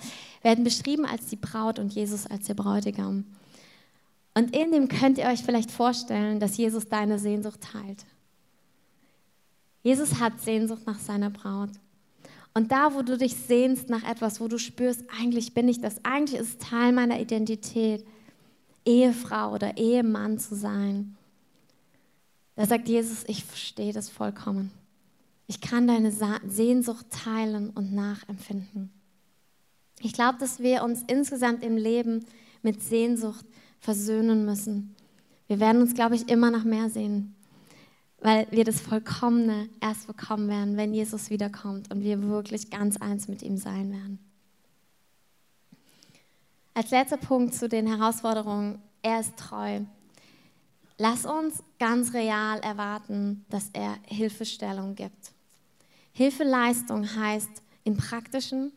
[0.42, 3.24] werden beschrieben als die Braut und Jesus als der Bräutigam.
[4.34, 8.04] Und in dem könnt ihr euch vielleicht vorstellen, dass Jesus deine Sehnsucht teilt.
[9.82, 11.70] Jesus hat Sehnsucht nach seiner Braut.
[12.54, 16.04] Und da, wo du dich sehnst nach etwas, wo du spürst, eigentlich bin ich das,
[16.04, 18.06] eigentlich ist es Teil meiner Identität,
[18.84, 21.16] Ehefrau oder Ehemann zu sein,
[22.54, 24.70] da sagt Jesus, ich verstehe das vollkommen.
[25.48, 26.12] Ich kann deine
[26.46, 28.90] Sehnsucht teilen und nachempfinden.
[30.00, 32.24] Ich glaube, dass wir uns insgesamt im Leben
[32.62, 33.44] mit Sehnsucht
[33.80, 34.94] versöhnen müssen.
[35.48, 37.33] Wir werden uns, glaube ich, immer nach mehr sehen
[38.24, 43.28] weil wir das Vollkommene erst bekommen werden, wenn Jesus wiederkommt und wir wirklich ganz eins
[43.28, 44.18] mit ihm sein werden.
[46.72, 49.80] Als letzter Punkt zu den Herausforderungen, er ist treu.
[50.96, 55.32] Lass uns ganz real erwarten, dass er Hilfestellung gibt.
[56.14, 58.72] Hilfeleistung heißt im praktischen,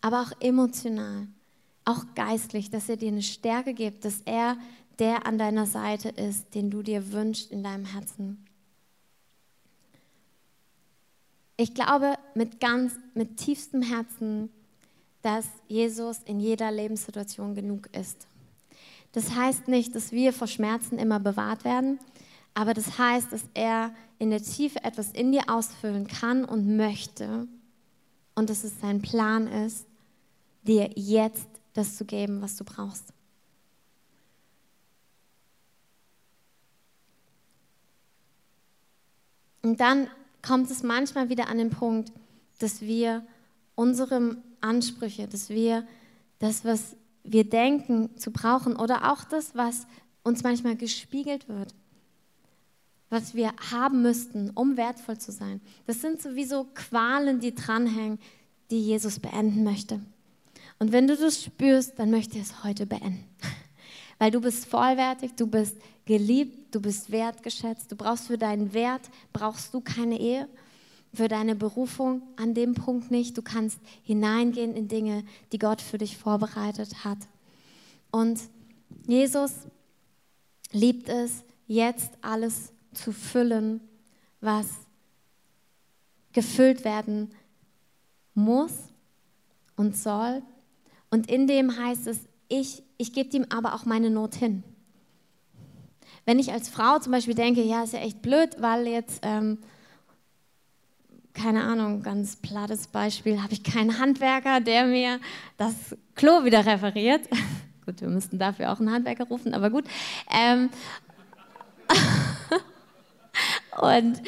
[0.00, 1.28] aber auch emotional,
[1.84, 4.56] auch geistlich, dass er dir eine Stärke gibt, dass er
[4.98, 8.45] der an deiner Seite ist, den du dir wünschst in deinem Herzen.
[11.56, 14.50] Ich glaube mit ganz, mit tiefstem Herzen,
[15.22, 18.26] dass Jesus in jeder Lebenssituation genug ist.
[19.12, 21.98] Das heißt nicht, dass wir vor Schmerzen immer bewahrt werden,
[22.52, 27.48] aber das heißt, dass er in der Tiefe etwas in dir ausfüllen kann und möchte
[28.34, 29.86] und dass es sein Plan ist,
[30.62, 33.12] dir jetzt das zu geben, was du brauchst.
[39.62, 40.08] Und dann
[40.46, 42.12] kommt es manchmal wieder an den Punkt,
[42.58, 43.26] dass wir
[43.74, 45.86] unsere Ansprüche, dass wir
[46.38, 49.86] das, was wir denken zu brauchen oder auch das, was
[50.22, 51.74] uns manchmal gespiegelt wird,
[53.10, 55.60] was wir haben müssten, um wertvoll zu sein.
[55.86, 58.18] Das sind sowieso Qualen, die dranhängen,
[58.70, 60.00] die Jesus beenden möchte.
[60.78, 63.24] Und wenn du das spürst, dann möchte er es heute beenden.
[64.18, 67.90] weil du bist vollwertig, du bist geliebt, du bist wertgeschätzt.
[67.90, 69.02] Du brauchst für deinen Wert,
[69.32, 70.48] brauchst du keine Ehe,
[71.12, 73.36] für deine Berufung an dem Punkt nicht.
[73.36, 77.18] Du kannst hineingehen in Dinge, die Gott für dich vorbereitet hat.
[78.10, 78.40] Und
[79.06, 79.52] Jesus
[80.72, 83.80] liebt es, jetzt alles zu füllen,
[84.40, 84.68] was
[86.32, 87.30] gefüllt werden
[88.34, 88.72] muss
[89.76, 90.42] und soll.
[91.10, 94.62] Und in dem heißt es, ich, ich gebe ihm aber auch meine Not hin.
[96.24, 99.58] Wenn ich als Frau zum Beispiel denke, ja, ist ja echt blöd, weil jetzt, ähm,
[101.34, 105.20] keine Ahnung, ganz plattes Beispiel, habe ich keinen Handwerker, der mir
[105.56, 105.74] das
[106.14, 107.28] Klo wieder referiert.
[107.86, 109.84] gut, wir müssten dafür auch einen Handwerker rufen, aber gut.
[110.30, 110.70] Ähm,
[113.80, 114.20] und,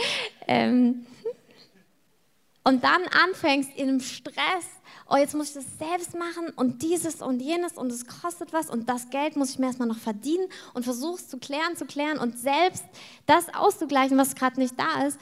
[0.47, 1.07] ähm,
[2.63, 4.78] und dann anfängst in einem Stress
[5.09, 8.69] oh, jetzt muss ich das selbst machen und dieses und jenes und es kostet was
[8.69, 12.19] und das Geld muss ich mir erstmal noch verdienen und versuchst zu klären, zu klären
[12.19, 12.85] und selbst
[13.27, 15.19] das auszugleichen, was gerade nicht da ist,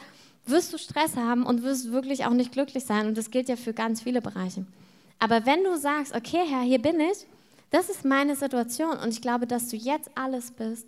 [0.46, 3.06] wirst du Stress haben und wirst wirklich auch nicht glücklich sein.
[3.06, 4.64] Und das gilt ja für ganz viele Bereiche.
[5.18, 7.26] Aber wenn du sagst, okay, Herr, hier bin ich,
[7.70, 10.86] das ist meine Situation und ich glaube, dass du jetzt alles bist,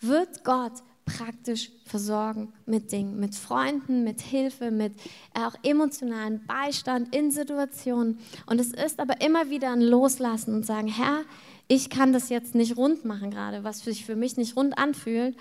[0.00, 0.72] wird Gott
[1.16, 4.94] praktisch versorgen mit Dingen, mit Freunden, mit Hilfe, mit
[5.34, 8.18] äh, auch emotionalen Beistand in Situationen.
[8.46, 11.22] Und es ist aber immer wieder ein Loslassen und sagen, Herr,
[11.68, 15.36] ich kann das jetzt nicht rund machen gerade, was sich für mich nicht rund anfühlt,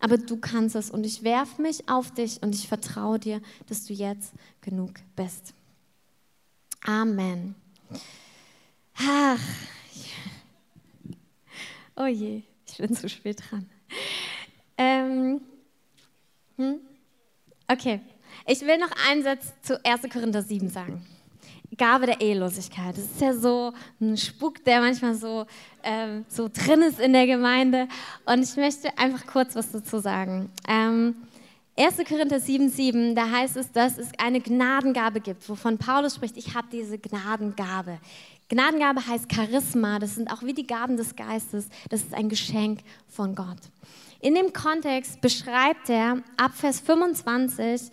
[0.00, 3.84] aber du kannst es und ich werfe mich auf dich und ich vertraue dir, dass
[3.84, 5.54] du jetzt genug bist.
[6.86, 7.54] Amen.
[8.96, 9.40] Ach,
[11.96, 13.68] oh je, ich bin zu spät dran.
[14.76, 15.40] Ähm,
[16.56, 16.80] hm?
[17.68, 18.00] Okay,
[18.46, 20.02] ich will noch einen Satz zu 1.
[20.12, 21.04] Korinther 7 sagen.
[21.76, 22.96] Gabe der Ehelosigkeit.
[22.96, 25.46] Das ist ja so ein Spuk, der manchmal so,
[25.82, 27.88] ähm, so drin ist in der Gemeinde.
[28.26, 30.50] Und ich möchte einfach kurz was dazu sagen.
[30.68, 31.16] Ähm,
[31.76, 31.96] 1.
[32.08, 36.54] Korinther 7, 7, da heißt es, dass es eine Gnadengabe gibt, wovon Paulus spricht, ich
[36.54, 37.98] habe diese Gnadengabe.
[38.48, 42.80] Gnadengabe heißt Charisma, das sind auch wie die Gaben des Geistes, das ist ein Geschenk
[43.08, 43.58] von Gott.
[44.24, 47.90] In dem Kontext beschreibt er ab Vers 25,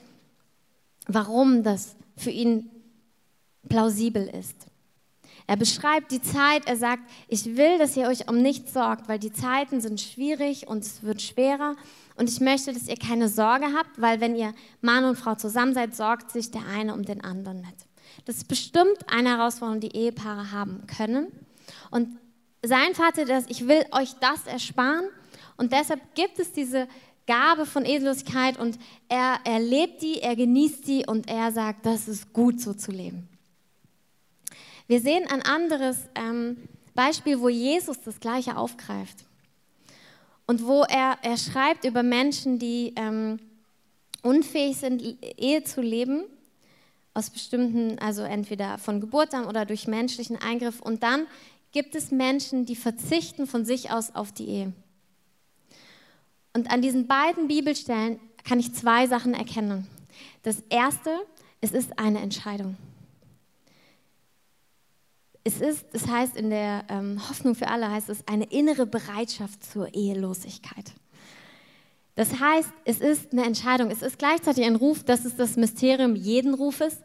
[1.07, 2.69] warum das für ihn
[3.67, 4.55] plausibel ist.
[5.45, 9.19] Er beschreibt die Zeit, er sagt, ich will, dass ihr euch um nichts sorgt, weil
[9.19, 11.75] die Zeiten sind schwierig und es wird schwerer.
[12.15, 15.73] Und ich möchte, dass ihr keine Sorge habt, weil wenn ihr Mann und Frau zusammen
[15.73, 17.75] seid, sorgt sich der eine um den anderen mit.
[18.23, 21.27] Das ist bestimmt eine Herausforderung, die Ehepaare haben können.
[21.89, 22.17] Und
[22.63, 25.09] sein Vater ist, ich will euch das ersparen
[25.61, 26.87] und deshalb gibt es diese
[27.27, 32.07] Gabe von Edellosigkeit und er, er lebt die, er genießt die und er sagt, das
[32.07, 33.29] ist gut so zu leben.
[34.87, 36.57] Wir sehen ein anderes ähm,
[36.95, 39.17] Beispiel, wo Jesus das Gleiche aufgreift
[40.47, 43.37] und wo er, er schreibt über Menschen, die ähm,
[44.23, 45.03] unfähig sind,
[45.37, 46.23] Ehe zu leben,
[47.13, 50.81] aus bestimmten, also entweder von Geburt an oder durch menschlichen Eingriff.
[50.81, 51.27] Und dann
[51.71, 54.73] gibt es Menschen, die verzichten von sich aus auf die Ehe.
[56.53, 59.87] Und an diesen beiden Bibelstellen kann ich zwei Sachen erkennen.
[60.43, 61.11] Das erste,
[61.61, 62.75] es ist eine Entscheidung.
[65.43, 69.63] Es ist, das heißt in der ähm, Hoffnung für alle heißt es eine innere Bereitschaft
[69.63, 70.93] zur Ehelosigkeit.
[72.15, 73.89] Das heißt, es ist eine Entscheidung.
[73.89, 75.03] Es ist gleichzeitig ein Ruf.
[75.03, 76.97] Das ist das Mysterium jeden Rufes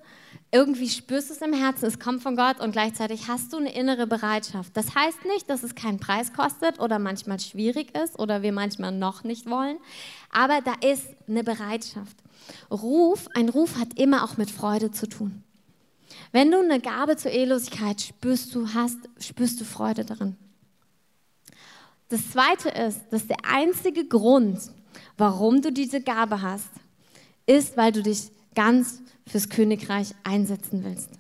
[0.57, 3.75] irgendwie spürst du es im Herzen, es kommt von Gott und gleichzeitig hast du eine
[3.75, 4.75] innere Bereitschaft.
[4.75, 8.91] Das heißt nicht, dass es keinen Preis kostet oder manchmal schwierig ist oder wir manchmal
[8.91, 9.77] noch nicht wollen,
[10.31, 12.17] aber da ist eine Bereitschaft.
[12.71, 15.43] Ruf, ein Ruf hat immer auch mit Freude zu tun.
[16.33, 20.37] Wenn du eine Gabe zur Ehelosigkeit spürst du hast, spürst du Freude darin.
[22.09, 24.59] Das zweite ist, dass der einzige Grund,
[25.19, 26.71] warum du diese Gabe hast,
[27.45, 31.11] ist, weil du dich ganz fürs Königreich einsetzen willst.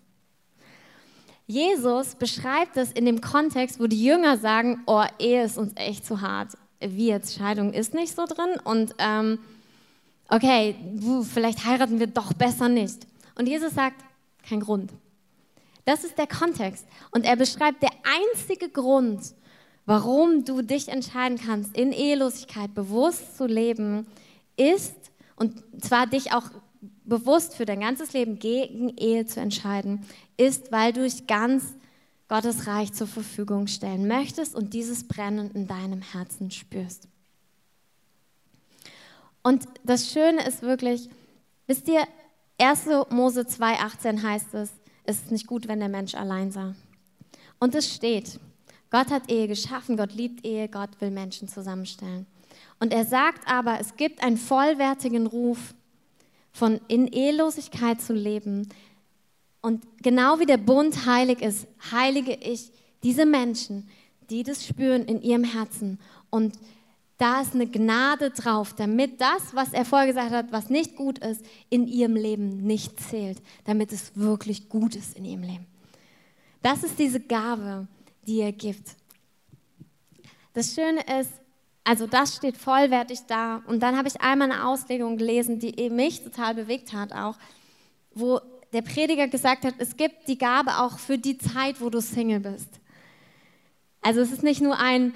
[1.46, 6.04] Jesus beschreibt es in dem Kontext, wo die Jünger sagen, oh, Ehe ist uns echt
[6.04, 6.54] zu hart.
[6.80, 9.38] Wie jetzt, Scheidung ist nicht so drin und ähm,
[10.28, 10.74] okay,
[11.32, 13.06] vielleicht heiraten wir doch besser nicht.
[13.36, 14.02] Und Jesus sagt,
[14.48, 14.90] kein Grund.
[15.84, 16.84] Das ist der Kontext.
[17.12, 17.92] Und er beschreibt, der
[18.32, 19.20] einzige Grund,
[19.84, 24.06] warum du dich entscheiden kannst, in Ehelosigkeit bewusst zu leben,
[24.56, 24.96] ist,
[25.36, 26.50] und zwar dich auch
[27.06, 30.04] bewusst für dein ganzes Leben gegen Ehe zu entscheiden,
[30.36, 31.64] ist, weil du dich ganz
[32.28, 37.08] Gottes Reich zur Verfügung stellen möchtest und dieses Brennen in deinem Herzen spürst.
[39.42, 41.08] Und das Schöne ist wirklich,
[41.68, 42.04] wisst ihr,
[42.58, 42.86] 1.
[43.10, 44.70] Mose 2,18 heißt es,
[45.04, 46.74] es ist nicht gut, wenn der Mensch allein sei.
[47.60, 48.40] Und es steht,
[48.90, 52.26] Gott hat Ehe geschaffen, Gott liebt Ehe, Gott will Menschen zusammenstellen.
[52.80, 55.75] Und er sagt aber, es gibt einen vollwertigen Ruf,
[56.56, 58.68] von in Ehelosigkeit zu leben.
[59.60, 63.88] Und genau wie der Bund heilig ist, heilige ich diese Menschen,
[64.30, 65.98] die das spüren in ihrem Herzen.
[66.30, 66.54] Und
[67.18, 71.18] da ist eine Gnade drauf, damit das, was er vorher gesagt hat, was nicht gut
[71.18, 75.66] ist, in ihrem Leben nicht zählt, damit es wirklich gut ist in ihrem Leben.
[76.62, 77.86] Das ist diese Gabe,
[78.26, 78.96] die er gibt.
[80.54, 81.32] Das Schöne ist,
[81.86, 83.62] also das steht vollwertig da.
[83.66, 87.36] Und dann habe ich einmal eine Auslegung gelesen, die mich total bewegt hat auch,
[88.12, 88.40] wo
[88.72, 92.40] der Prediger gesagt hat, es gibt die Gabe auch für die Zeit, wo du Single
[92.40, 92.68] bist.
[94.02, 95.14] Also es ist nicht nur ein,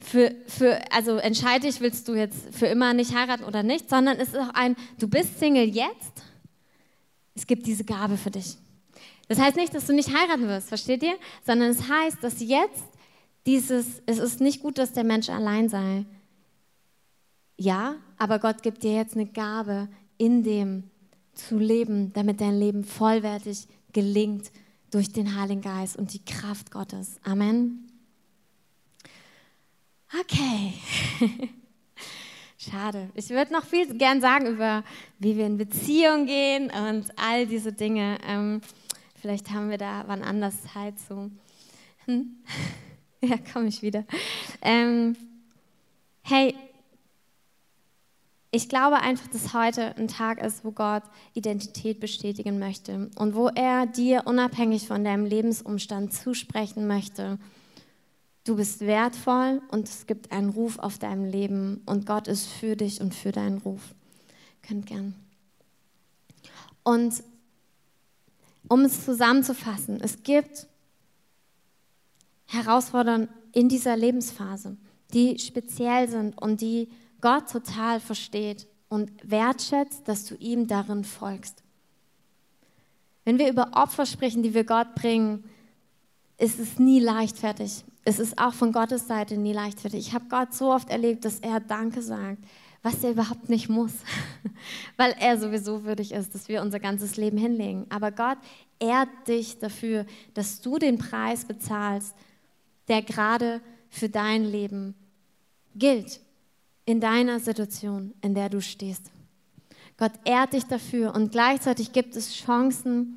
[0.00, 4.18] für, für, also entscheide ich, willst du jetzt für immer nicht heiraten oder nicht, sondern
[4.18, 6.22] es ist auch ein, du bist Single jetzt,
[7.34, 8.58] es gibt diese Gabe für dich.
[9.28, 11.14] Das heißt nicht, dass du nicht heiraten wirst, versteht ihr?
[11.46, 12.84] Sondern es heißt, dass jetzt
[13.46, 16.06] dieses, es ist nicht gut, dass der Mensch allein sei.
[17.56, 20.84] Ja, aber Gott gibt dir jetzt eine Gabe, in dem
[21.34, 24.50] zu leben, damit dein Leben vollwertig gelingt
[24.90, 27.16] durch den Heiligen Geist und die Kraft Gottes.
[27.24, 27.90] Amen.
[30.20, 30.74] Okay.
[32.58, 33.10] Schade.
[33.14, 34.84] Ich würde noch viel gern sagen über,
[35.18, 38.18] wie wir in Beziehung gehen und all diese Dinge.
[38.26, 38.60] Ähm,
[39.20, 41.30] vielleicht haben wir da wann anders Zeit zu.
[42.06, 42.36] Hm?
[43.28, 44.04] Ja, komme ich wieder.
[44.60, 45.16] Ähm,
[46.22, 46.54] hey,
[48.50, 53.48] ich glaube einfach, dass heute ein Tag ist, wo Gott Identität bestätigen möchte und wo
[53.48, 57.38] er dir unabhängig von deinem Lebensumstand zusprechen möchte.
[58.44, 62.76] Du bist wertvoll und es gibt einen Ruf auf deinem Leben und Gott ist für
[62.76, 63.94] dich und für deinen Ruf.
[64.62, 65.14] Könnt gern.
[66.82, 67.24] Und
[68.68, 70.68] um es zusammenzufassen, es gibt
[72.46, 74.76] Herausforderungen in dieser Lebensphase,
[75.12, 76.88] die speziell sind und die
[77.20, 81.62] Gott total versteht und wertschätzt, dass du ihm darin folgst.
[83.24, 85.44] Wenn wir über Opfer sprechen, die wir Gott bringen,
[86.36, 87.84] ist es nie leichtfertig.
[88.04, 90.08] Es ist auch von Gottes Seite nie leichtfertig.
[90.08, 92.44] Ich habe Gott so oft erlebt, dass er Danke sagt,
[92.82, 93.92] was er überhaupt nicht muss,
[94.98, 97.86] weil er sowieso würdig ist, dass wir unser ganzes Leben hinlegen.
[97.88, 98.36] Aber Gott
[98.78, 100.04] ehrt dich dafür,
[100.34, 102.14] dass du den Preis bezahlst,
[102.88, 104.94] der gerade für dein Leben
[105.74, 106.20] gilt,
[106.86, 109.10] in deiner Situation, in der du stehst.
[109.96, 113.16] Gott ehrt dich dafür und gleichzeitig gibt es Chancen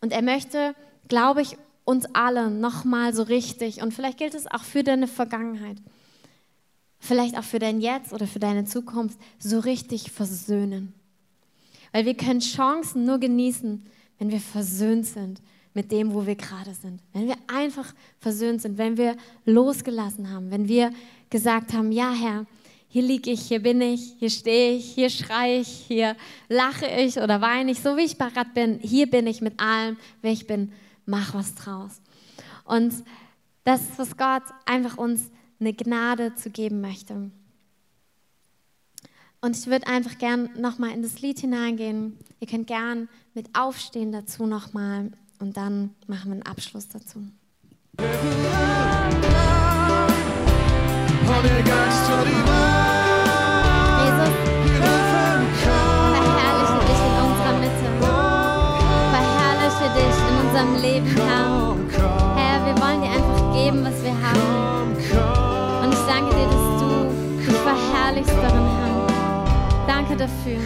[0.00, 0.74] und er möchte,
[1.08, 5.78] glaube ich, uns alle nochmal so richtig und vielleicht gilt es auch für deine Vergangenheit,
[6.98, 10.92] vielleicht auch für dein Jetzt oder für deine Zukunft, so richtig versöhnen.
[11.92, 13.84] Weil wir können Chancen nur genießen,
[14.18, 15.40] wenn wir versöhnt sind
[15.74, 17.00] mit dem, wo wir gerade sind.
[17.12, 20.92] Wenn wir einfach versöhnt sind, wenn wir losgelassen haben, wenn wir
[21.28, 22.46] gesagt haben, ja Herr,
[22.88, 26.16] hier liege ich, hier bin ich, hier stehe ich, hier schreie ich, hier
[26.48, 29.96] lache ich oder weine ich, so wie ich parat bin, hier bin ich mit allem,
[30.22, 30.72] wer ich bin,
[31.06, 32.00] mach was draus.
[32.64, 32.92] Und
[33.62, 35.30] das ist, was Gott einfach uns
[35.60, 37.30] eine Gnade zu geben möchte.
[39.40, 42.18] Und ich würde einfach gern nochmal in das Lied hineingehen.
[42.40, 47.18] Ihr könnt gern mit Aufstehen dazu nochmal und dann machen wir einen Abschluss dazu.
[54.00, 54.32] Jesus,
[56.12, 57.86] verherrliche dich in unserer Mitte.
[59.10, 61.48] Verherrliche dich in unserem Leben, Herr.
[62.36, 64.94] Herr, wir wollen dir einfach geben, was wir haben.
[65.82, 66.88] Und ich danke dir, dass du
[67.38, 68.90] dich verherrlichst darin, Herr.
[69.86, 70.60] Danke dafür.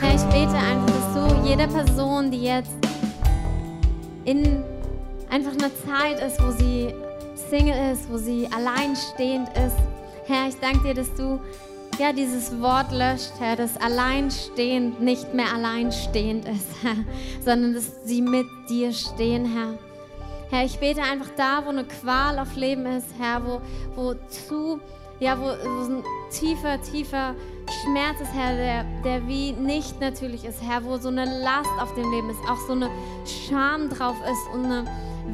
[0.00, 2.82] Herr, ich bete einfach, dass du jeder Person, die jetzt
[4.24, 4.62] in
[5.30, 6.94] einfach einer Zeit ist, wo sie
[7.50, 9.76] Single ist, wo sie alleinstehend ist.
[10.26, 11.40] Herr, ich danke dir, dass du
[11.98, 16.96] ja dieses Wort löscht, Herr, dass alleinstehend nicht mehr alleinstehend ist, Herr,
[17.44, 19.78] sondern dass sie mit dir stehen, Herr.
[20.50, 23.60] Herr, ich bete einfach da, wo eine Qual auf Leben ist, Herr, wo,
[23.94, 24.80] wo zu,
[25.22, 27.36] ja, wo, wo ein tiefer, tiefer
[27.84, 31.94] Schmerz ist, Herr, der, der wie nicht natürlich ist, Herr, wo so eine Last auf
[31.94, 32.90] dem Leben ist, auch so eine
[33.24, 34.84] Scham drauf ist und eine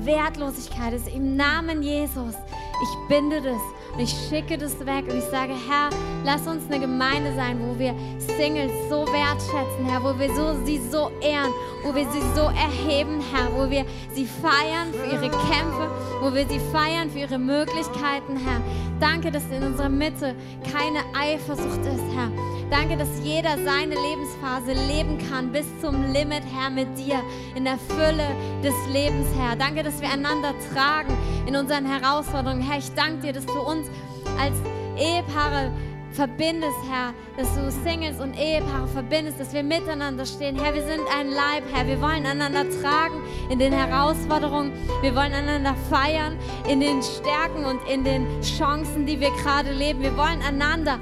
[0.05, 1.09] Wertlosigkeit ist.
[1.09, 3.63] Im Namen Jesus, ich binde das
[3.95, 5.91] und ich schicke das weg und ich sage, Herr,
[6.25, 10.79] lass uns eine Gemeinde sein, wo wir Singles so wertschätzen, Herr, wo wir so, sie
[10.79, 15.91] so ehren, wo wir sie so erheben, Herr, wo wir sie feiern für ihre Kämpfe,
[16.21, 18.61] wo wir sie feiern für ihre Möglichkeiten, Herr.
[19.01, 20.35] Danke, dass in unserer Mitte
[20.73, 22.31] keine Eifersucht ist, Herr.
[22.71, 27.23] Danke, dass jeder seine Lebensphase leben kann bis zum Limit, Herr, mit dir,
[27.55, 28.29] in der Fülle
[28.63, 29.57] des Lebens, Herr.
[29.57, 31.17] Danke, dass wir einander tragen
[31.47, 32.61] in unseren Herausforderungen.
[32.61, 33.89] Herr, ich danke dir, dass du uns
[34.39, 34.55] als
[34.99, 35.73] Ehepaare
[36.13, 40.59] verbindest, Herr, dass du Singles und Ehepaare verbindest, dass wir miteinander stehen.
[40.59, 45.33] Herr, wir sind ein Leib, Herr, wir wollen einander tragen in den Herausforderungen, wir wollen
[45.33, 46.37] einander feiern
[46.69, 50.01] in den Stärken und in den Chancen, die wir gerade leben.
[50.03, 50.99] Wir wollen einander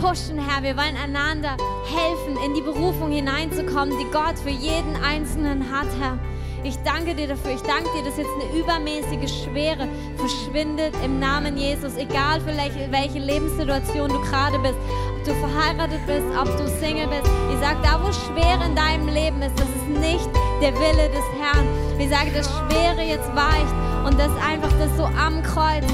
[0.00, 5.70] pushen, Herr, wir wollen einander helfen, in die Berufung hineinzukommen, die Gott für jeden Einzelnen
[5.70, 6.18] hat, Herr.
[6.64, 7.52] Ich danke dir dafür.
[7.52, 11.96] Ich danke dir, dass jetzt eine übermäßige Schwere verschwindet im Namen Jesus.
[11.96, 12.54] Egal für
[12.90, 14.74] welche, Lebenssituation du gerade bist,
[15.16, 17.30] ob du verheiratet bist, ob du Single bist.
[17.50, 20.28] Ich sage, da wo schwer in deinem Leben ist, das ist nicht
[20.60, 21.66] der Wille des Herrn.
[21.98, 23.74] Ich sage, das Schwere jetzt weicht
[24.06, 25.84] und dass einfach das so am Kreuz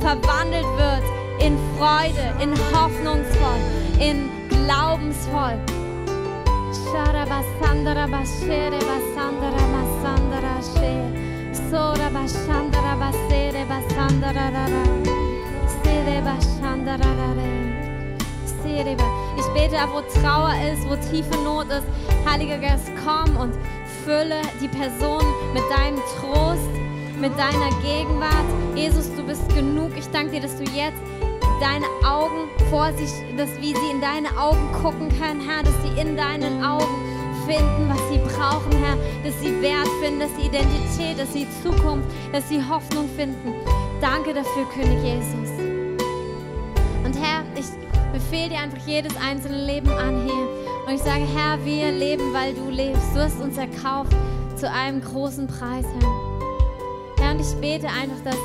[0.00, 3.60] verwandelt wird in Freude, in hoffnungsvoll,
[3.98, 5.58] in glaubensvoll.
[19.36, 21.86] Ich bete, wo Trauer ist, wo tiefe Not ist.
[22.28, 23.54] Heiliger Geist, komm und
[24.04, 26.68] fülle die Person mit deinem Trost,
[27.20, 28.44] mit deiner Gegenwart.
[28.74, 29.92] Jesus, du bist genug.
[29.96, 31.00] Ich danke dir, dass du jetzt
[31.60, 36.00] deine Augen vor sich, dass wie sie in deine Augen gucken können, Herr, dass sie
[36.00, 36.94] in deinen Augen
[37.46, 42.08] finden, was sie brauchen, Herr, dass sie Wert finden, dass sie Identität, dass sie Zukunft,
[42.32, 43.54] dass sie Hoffnung finden.
[44.00, 45.50] Danke dafür, König Jesus.
[47.04, 47.66] Und Herr, ich
[48.12, 50.48] befehle dir einfach jedes einzelne Leben an hier.
[50.86, 53.14] Und ich sage, Herr, wir leben, weil du lebst.
[53.14, 54.12] Du hast uns erkauft
[54.56, 56.10] zu einem großen Preis, Herr.
[57.18, 58.36] Herr, und ich bete einfach, dass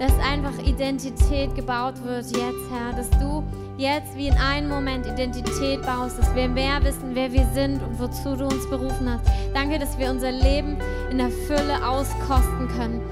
[0.00, 3.44] dass einfach Identität gebaut wird jetzt, Herr, dass du
[3.76, 8.00] jetzt wie in einem Moment Identität baust, dass wir mehr wissen, wer wir sind und
[8.00, 9.30] wozu du uns berufen hast.
[9.52, 10.78] Danke, dass wir unser Leben
[11.10, 13.02] in der Fülle auskosten können.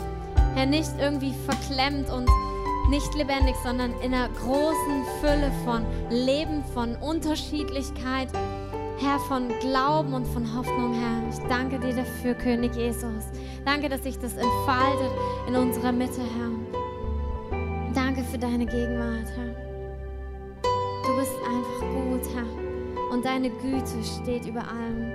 [0.55, 2.26] Herr, nicht irgendwie verklemmt und
[2.89, 8.28] nicht lebendig, sondern in einer großen Fülle von Leben, von Unterschiedlichkeit,
[8.99, 11.28] Herr, von Glauben und von Hoffnung, Herr.
[11.30, 13.24] Ich danke dir dafür, König Jesus.
[13.66, 15.11] Danke, dass sich das entfaltet
[15.47, 16.57] in unserer Mitte, Herr.
[18.39, 19.53] Für deine Gegenwart, Herr.
[20.62, 23.12] Du bist einfach gut, Herr.
[23.12, 25.11] Und deine Güte steht über allem.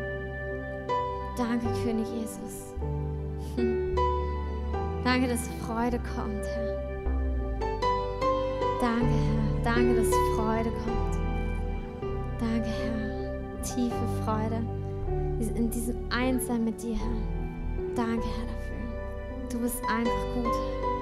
[1.38, 2.74] Danke, König Jesus.
[5.06, 6.76] Danke, dass Freude kommt, Herr.
[8.82, 9.64] Danke, Herr.
[9.64, 11.16] Danke, dass Freude kommt.
[12.42, 13.62] Danke, Herr.
[13.62, 14.62] Tiefe Freude
[15.56, 17.96] in diesem Einssein mit dir, Herr.
[17.96, 19.50] Danke, Herr, dafür.
[19.50, 20.93] Du bist einfach gut, Herr.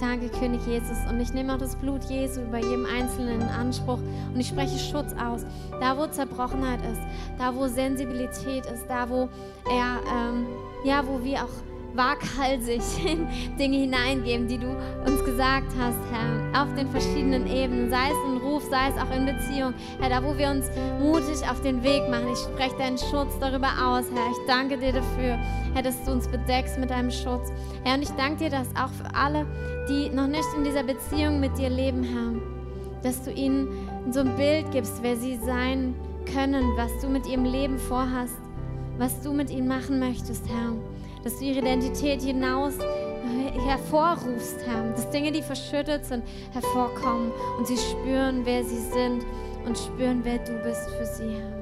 [0.00, 0.98] Danke, König Jesus.
[1.08, 3.98] Und ich nehme auch das Blut Jesu über jedem Einzelnen in Anspruch
[4.32, 5.44] und ich spreche Schutz aus.
[5.80, 7.00] Da, wo Zerbrochenheit ist,
[7.36, 9.28] da, wo Sensibilität ist, da, wo
[9.68, 10.46] er, ähm,
[10.84, 13.26] ja, wo wir auch waghalsig in
[13.58, 14.68] Dinge hineingeben, die du
[15.04, 19.14] uns gesagt hast, Herr, auf den verschiedenen Ebenen, sei es ein Ruf, sei es auch
[19.14, 20.66] in Beziehung, Herr, da wo wir uns
[21.00, 22.28] mutig auf den Weg machen.
[22.32, 24.30] Ich spreche deinen Schutz darüber aus, Herr.
[24.30, 25.38] Ich danke dir dafür,
[25.74, 27.52] Herr, dass du uns bedeckst mit deinem Schutz.
[27.84, 29.46] Herr, und ich danke dir, dass auch für alle,
[29.88, 33.68] die noch nicht in dieser Beziehung mit dir leben, Herr, dass du ihnen
[34.10, 35.94] so ein Bild gibst, wer sie sein
[36.32, 38.38] können, was du mit ihrem Leben vorhast,
[38.98, 40.72] was du mit ihnen machen möchtest, Herr
[41.22, 44.92] dass du ihre Identität hinaus äh, hervorrufst, Herr.
[44.92, 49.24] Dass Dinge, die verschüttet sind, hervorkommen und sie spüren, wer sie sind
[49.66, 51.57] und spüren, wer du bist für sie, Herr.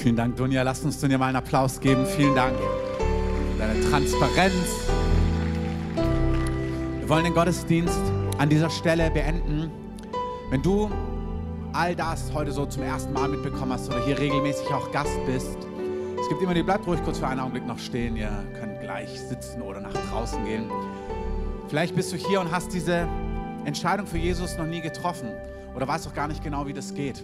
[0.00, 0.62] Vielen Dank, Dunja.
[0.62, 2.06] Lass uns Dunja mal einen Applaus geben.
[2.06, 4.88] Vielen Dank für deine Transparenz.
[7.00, 8.00] Wir wollen den Gottesdienst
[8.38, 9.70] an dieser Stelle beenden.
[10.48, 10.90] Wenn du
[11.74, 15.58] all das heute so zum ersten Mal mitbekommen hast oder hier regelmäßig auch Gast bist,
[16.18, 19.20] es gibt immer die, bleibt ruhig kurz für einen Augenblick noch stehen, ihr könnt gleich
[19.20, 20.64] sitzen oder nach draußen gehen.
[21.68, 23.06] Vielleicht bist du hier und hast diese
[23.66, 25.28] Entscheidung für Jesus noch nie getroffen
[25.76, 27.22] oder weißt auch gar nicht genau, wie das geht.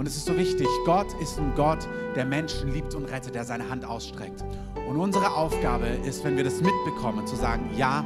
[0.00, 1.86] Und es ist so wichtig, Gott ist ein Gott,
[2.16, 4.42] der Menschen liebt und rettet, der seine Hand ausstreckt.
[4.88, 8.02] Und unsere Aufgabe ist, wenn wir das mitbekommen, zu sagen, ja,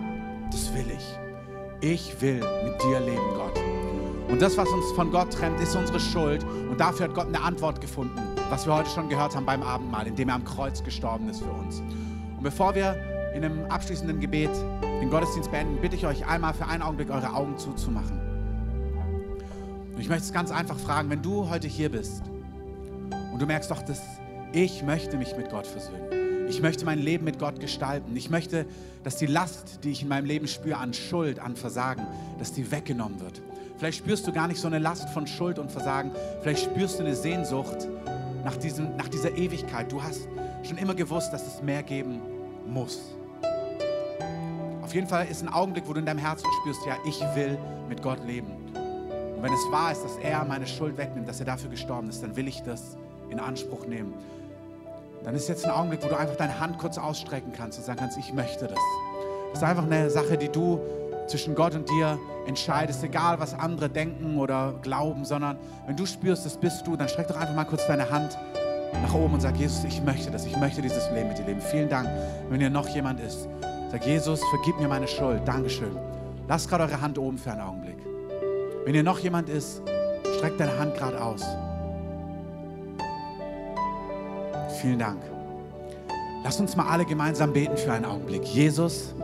[0.51, 1.19] das will ich.
[1.81, 3.61] Ich will mit dir leben, Gott.
[4.29, 6.43] Und das, was uns von Gott trennt, ist unsere Schuld.
[6.69, 8.21] Und dafür hat Gott eine Antwort gefunden,
[8.51, 11.53] was wir heute schon gehört haben beim Abendmahl, indem er am Kreuz gestorben ist für
[11.53, 11.79] uns.
[11.79, 12.97] Und bevor wir
[13.37, 14.51] in einem abschließenden Gebet
[14.83, 18.34] den Gottesdienst beenden, bitte ich euch einmal für einen Augenblick eure Augen zuzumachen.
[19.95, 22.23] Und ich möchte es ganz einfach fragen, wenn du heute hier bist
[23.33, 24.03] und du merkst doch, das,
[24.53, 26.49] ich möchte mich mit Gott versöhnen.
[26.49, 28.15] Ich möchte mein Leben mit Gott gestalten.
[28.17, 28.67] Ich möchte,
[29.03, 32.07] dass die Last, die ich in meinem Leben spüre, an Schuld, an Versagen,
[32.39, 33.41] dass die weggenommen wird.
[33.79, 36.11] Vielleicht spürst du gar nicht so eine Last von Schuld und Versagen.
[36.43, 37.89] Vielleicht spürst du eine Sehnsucht
[38.45, 39.91] nach, diesem, nach dieser Ewigkeit.
[39.91, 40.29] Du hast
[40.65, 42.21] schon immer gewusst, dass es mehr geben
[42.67, 43.01] muss.
[44.83, 47.59] Auf jeden Fall ist ein Augenblick, wo du in deinem Herzen spürst, ja, ich will
[47.89, 48.49] mit Gott leben.
[49.45, 52.35] Wenn es wahr ist, dass er meine Schuld wegnimmt, dass er dafür gestorben ist, dann
[52.35, 52.97] will ich das
[53.29, 54.15] in Anspruch nehmen.
[55.23, 57.99] Dann ist jetzt ein Augenblick, wo du einfach deine Hand kurz ausstrecken kannst und sagen
[57.99, 58.79] kannst, ich möchte das.
[59.51, 60.81] Das ist einfach eine Sache, die du
[61.27, 66.47] zwischen Gott und dir entscheidest, egal was andere denken oder glauben, sondern wenn du spürst,
[66.47, 68.39] das bist du, dann streck doch einfach mal kurz deine Hand
[68.95, 71.61] nach oben und sag, Jesus, ich möchte das, ich möchte dieses Leben mit dir leben.
[71.61, 72.09] Vielen Dank.
[72.49, 73.47] Wenn hier noch jemand ist,
[73.91, 75.43] sag, Jesus, vergib mir meine Schuld.
[75.45, 75.95] Dankeschön.
[76.49, 78.14] Lasst gerade eure Hand oben für einen Augenblick.
[78.85, 79.81] Wenn hier noch jemand ist,
[80.37, 81.43] streck deine Hand gerade aus.
[84.81, 85.23] Vielen Dank.
[86.45, 88.45] Lass uns mal alle gemeinsam beten für einen Augenblick.
[88.45, 89.15] Jesus,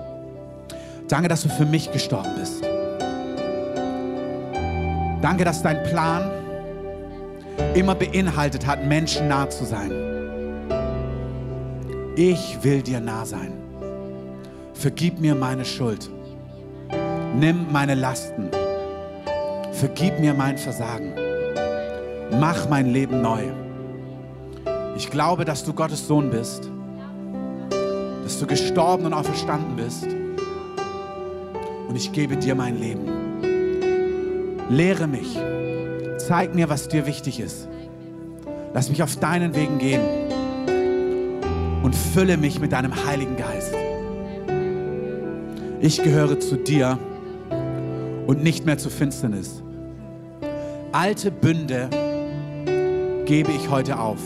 [1.06, 2.62] danke, dass du für mich gestorben bist.
[5.20, 6.30] Danke, dass dein Plan
[7.74, 9.92] immer beinhaltet hat, Menschen nah zu sein.
[12.16, 13.52] Ich will dir nah sein.
[14.72, 16.08] Vergib mir meine Schuld.
[17.38, 18.50] Nimm meine Lasten.
[19.80, 21.14] Vergib mir mein Versagen.
[22.38, 23.44] Mach mein Leben neu.
[24.94, 26.70] Ich glaube, dass du Gottes Sohn bist,
[28.22, 30.06] dass du gestorben und auferstanden bist.
[31.88, 33.06] Und ich gebe dir mein Leben.
[34.68, 35.38] Lehre mich.
[36.18, 37.66] Zeig mir, was dir wichtig ist.
[38.74, 40.02] Lass mich auf deinen Wegen gehen
[41.82, 43.74] und fülle mich mit deinem Heiligen Geist.
[45.80, 46.98] Ich gehöre zu dir
[48.26, 49.62] und nicht mehr zu Finsternis.
[50.92, 51.88] Alte Bünde
[53.24, 54.18] gebe ich heute auf.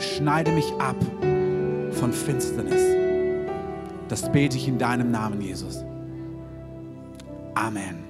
[0.00, 0.96] Schneide mich ab
[1.92, 2.82] von Finsternis.
[4.08, 5.84] Das bete ich in deinem Namen, Jesus.
[7.54, 8.02] Amen.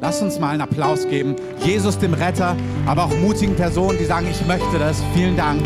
[0.00, 1.36] Lass uns mal einen Applaus geben.
[1.58, 2.56] Jesus, dem Retter,
[2.86, 5.02] aber auch mutigen Personen, die sagen, ich möchte das.
[5.14, 5.60] Vielen Dank.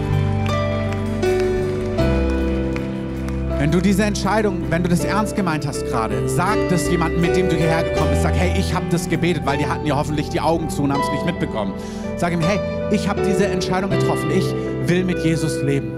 [3.64, 7.34] Wenn du diese Entscheidung, wenn du das ernst gemeint hast gerade, sag das jemandem, mit
[7.34, 8.22] dem du hierher gekommen bist.
[8.22, 10.92] Sag, hey, ich habe das gebetet, weil die hatten ja hoffentlich die Augen zu und
[10.92, 11.72] haben es nicht mitbekommen.
[12.18, 12.60] Sag ihm, hey,
[12.94, 14.30] ich habe diese Entscheidung getroffen.
[14.30, 14.44] Ich
[14.86, 15.92] will mit Jesus leben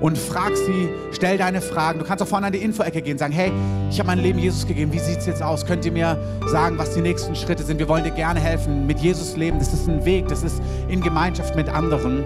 [0.00, 2.00] und frag sie, stell deine Fragen.
[2.00, 3.52] Du kannst auch vorne an die Info-Ecke gehen und sagen, hey,
[3.88, 5.64] ich habe mein Leben Jesus gegeben, wie sieht es jetzt aus?
[5.64, 6.18] Könnt ihr mir
[6.48, 7.78] sagen, was die nächsten Schritte sind?
[7.78, 8.84] Wir wollen dir gerne helfen.
[8.88, 12.24] Mit Jesus leben, das ist ein Weg, das ist in Gemeinschaft mit anderen.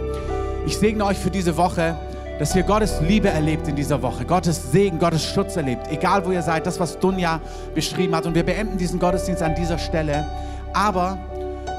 [0.64, 1.97] Ich segne euch für diese Woche,
[2.39, 6.32] dass ihr Gottes Liebe erlebt in dieser Woche, Gottes Segen, Gottes Schutz erlebt, egal wo
[6.32, 7.41] ihr seid, das, was Dunja
[7.74, 8.26] beschrieben hat.
[8.26, 10.26] Und wir beenden diesen Gottesdienst an dieser Stelle.
[10.74, 11.18] Aber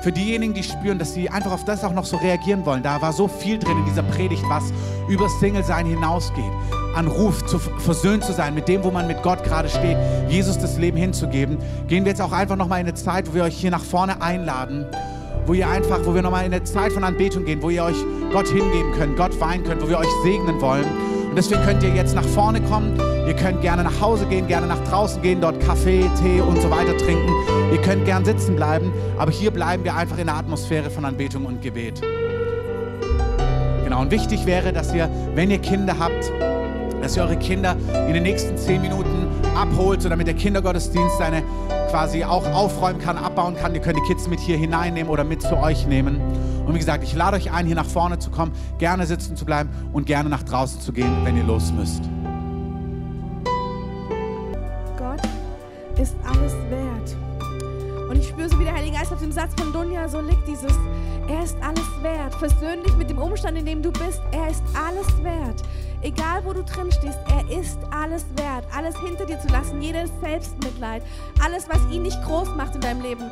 [0.02, 2.82] für diejenigen, die spüren, dass sie einfach auf das auch noch so reagieren wollen.
[2.82, 4.72] Da war so viel drin in dieser Predigt, was
[5.08, 6.52] über Single-Sein hinausgeht.
[6.96, 9.98] An Ruf, zu versöhnt zu sein mit dem, wo man mit Gott gerade steht,
[10.30, 11.58] Jesus das Leben hinzugeben.
[11.88, 14.22] Gehen wir jetzt auch einfach nochmal in eine Zeit, wo wir euch hier nach vorne
[14.22, 14.86] einladen,
[15.48, 17.96] wo ihr einfach, wo wir nochmal in eine Zeit von Anbetung gehen, wo ihr euch
[18.34, 20.86] Gott hingeben könnt, Gott weinen könnt, wo wir euch segnen wollen.
[21.30, 23.00] Und deswegen könnt ihr jetzt nach vorne kommen.
[23.26, 26.70] Ihr könnt gerne nach Hause gehen, gerne nach draußen gehen, dort Kaffee, Tee und so
[26.70, 27.32] weiter trinken.
[27.72, 31.46] Ihr könnt gern sitzen bleiben, aber hier bleiben wir einfach in der Atmosphäre von Anbetung
[31.46, 32.02] und Gebet.
[33.84, 36.32] Genau, und wichtig wäre, dass ihr, wenn ihr Kinder habt,
[37.02, 37.78] dass ihr eure Kinder
[38.08, 41.44] in den nächsten zehn Minuten abholt, so damit der Kindergottesdienst seine
[41.88, 43.74] quasi auch aufräumen kann, abbauen kann.
[43.74, 46.22] Ihr könnt die Kids mit hier hineinnehmen oder mit zu euch nehmen.
[46.66, 49.46] Und wie gesagt, ich lade euch ein, hier nach vorne zu kommen, gerne sitzen zu
[49.46, 52.04] bleiben und gerne nach draußen zu gehen, wenn ihr los müsst.
[54.98, 55.22] Gott
[55.98, 56.97] ist alles wert.
[58.38, 60.72] Spüre so wie der Heilige Geist auf dem Satz von Dunja so liegt dieses,
[61.28, 62.36] er ist alles wert.
[62.36, 64.22] Versöhn dich mit dem Umstand, in dem du bist.
[64.32, 65.64] Er ist alles wert.
[66.04, 68.64] Egal wo du drin stehst, er ist alles wert.
[68.76, 71.02] Alles hinter dir zu lassen, jedes Selbstmitleid,
[71.44, 73.24] alles, was ihn nicht groß macht in deinem Leben.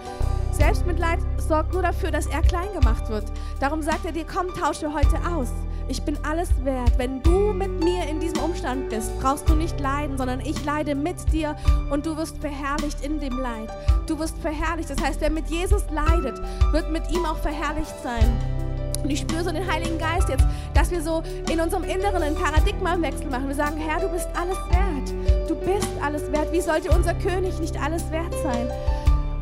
[0.52, 3.26] Selbstmitleid sorgt nur dafür, dass er klein gemacht wird.
[3.60, 5.50] Darum sagt er dir, komm, tausche heute aus.
[5.88, 6.98] Ich bin alles wert.
[6.98, 10.96] Wenn du mit mir in diesem Umstand bist, brauchst du nicht leiden, sondern ich leide
[10.96, 11.56] mit dir
[11.92, 13.70] und du wirst verherrlicht in dem Leid.
[14.08, 14.90] Du wirst verherrlicht.
[14.90, 18.26] Das heißt, wer mit Jesus leidet, wird mit ihm auch verherrlicht sein.
[19.04, 21.22] Und ich spüre so den Heiligen Geist jetzt, dass wir so
[21.52, 23.48] in unserem Inneren einen Paradigmawechsel machen.
[23.48, 25.48] Wir sagen, Herr, du bist alles wert.
[25.48, 26.52] Du bist alles wert.
[26.52, 28.68] Wie sollte unser König nicht alles wert sein?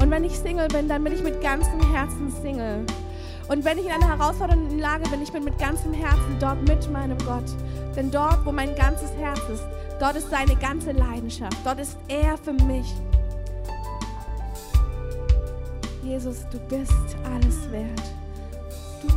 [0.01, 2.85] Und wenn ich Single bin, dann bin ich mit ganzem Herzen Single.
[3.47, 6.91] Und wenn ich in einer herausfordernden Lage bin, ich bin mit ganzem Herzen dort mit
[6.91, 7.43] meinem Gott.
[7.95, 9.63] Denn dort, wo mein ganzes Herz ist,
[9.99, 11.57] dort ist seine ganze Leidenschaft.
[11.63, 12.93] Dort ist er für mich.
[16.03, 18.03] Jesus, du bist alles wert.
[19.01, 19.07] Du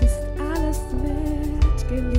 [0.00, 0.28] bist
[1.88, 2.17] Du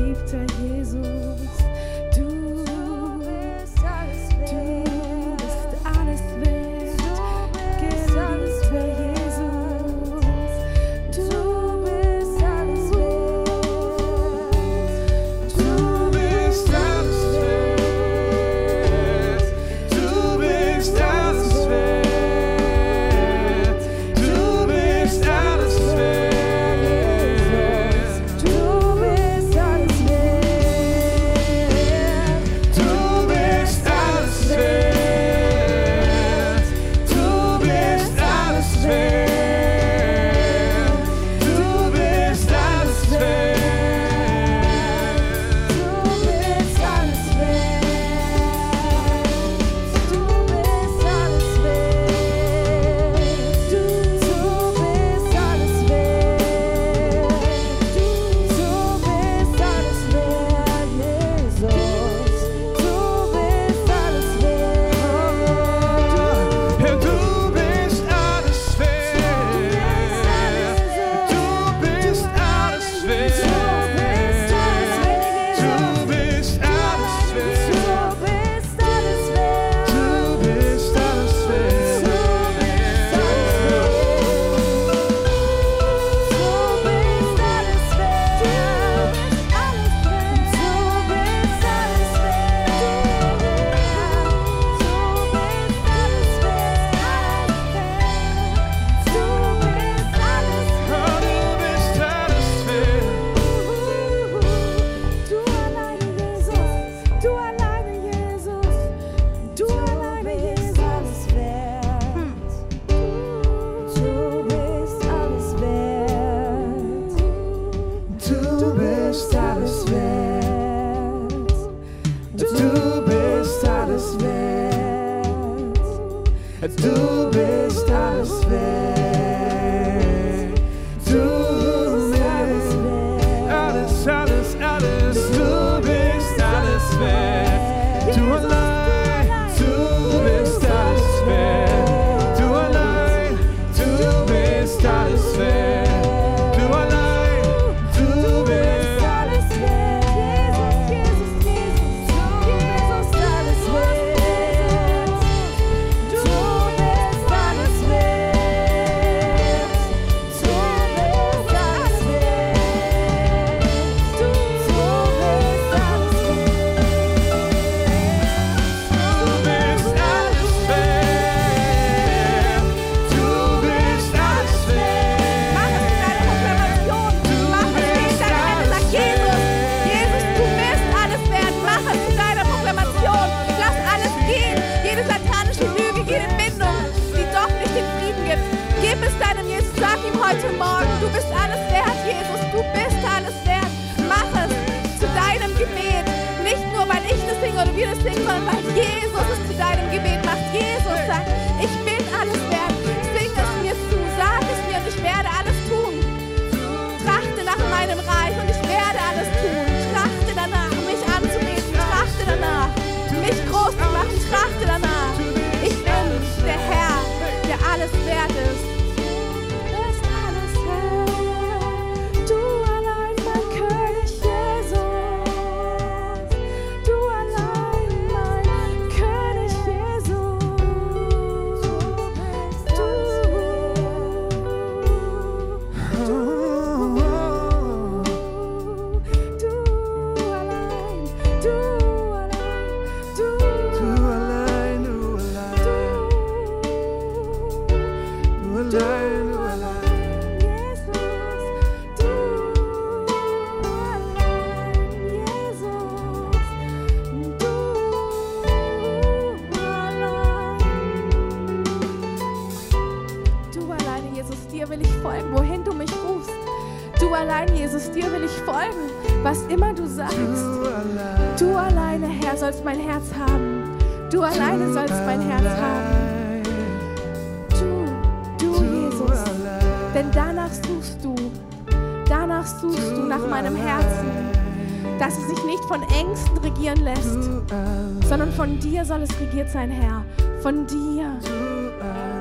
[288.90, 290.04] soll es regiert sein, Herr.
[290.42, 291.12] Von dir.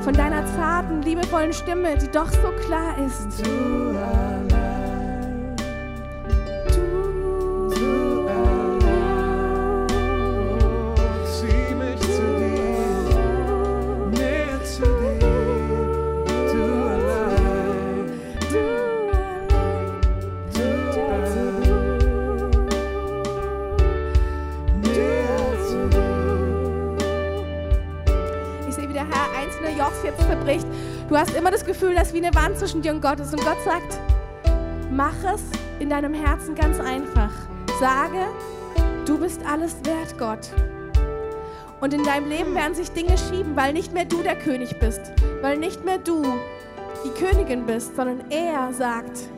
[0.02, 3.42] Von deiner zarten, liebevollen Stimme, die doch so klar ist.
[32.08, 33.34] Dass wie eine Wand zwischen dir und Gott ist.
[33.34, 34.00] Und Gott sagt,
[34.90, 35.42] mach es
[35.78, 37.30] in deinem Herzen ganz einfach.
[37.78, 38.28] Sage,
[39.04, 40.50] du bist alles wert, Gott.
[41.82, 45.00] Und in deinem Leben werden sich Dinge schieben, weil nicht mehr du der König bist,
[45.42, 46.22] weil nicht mehr du
[47.04, 49.28] die Königin bist, sondern er sagt,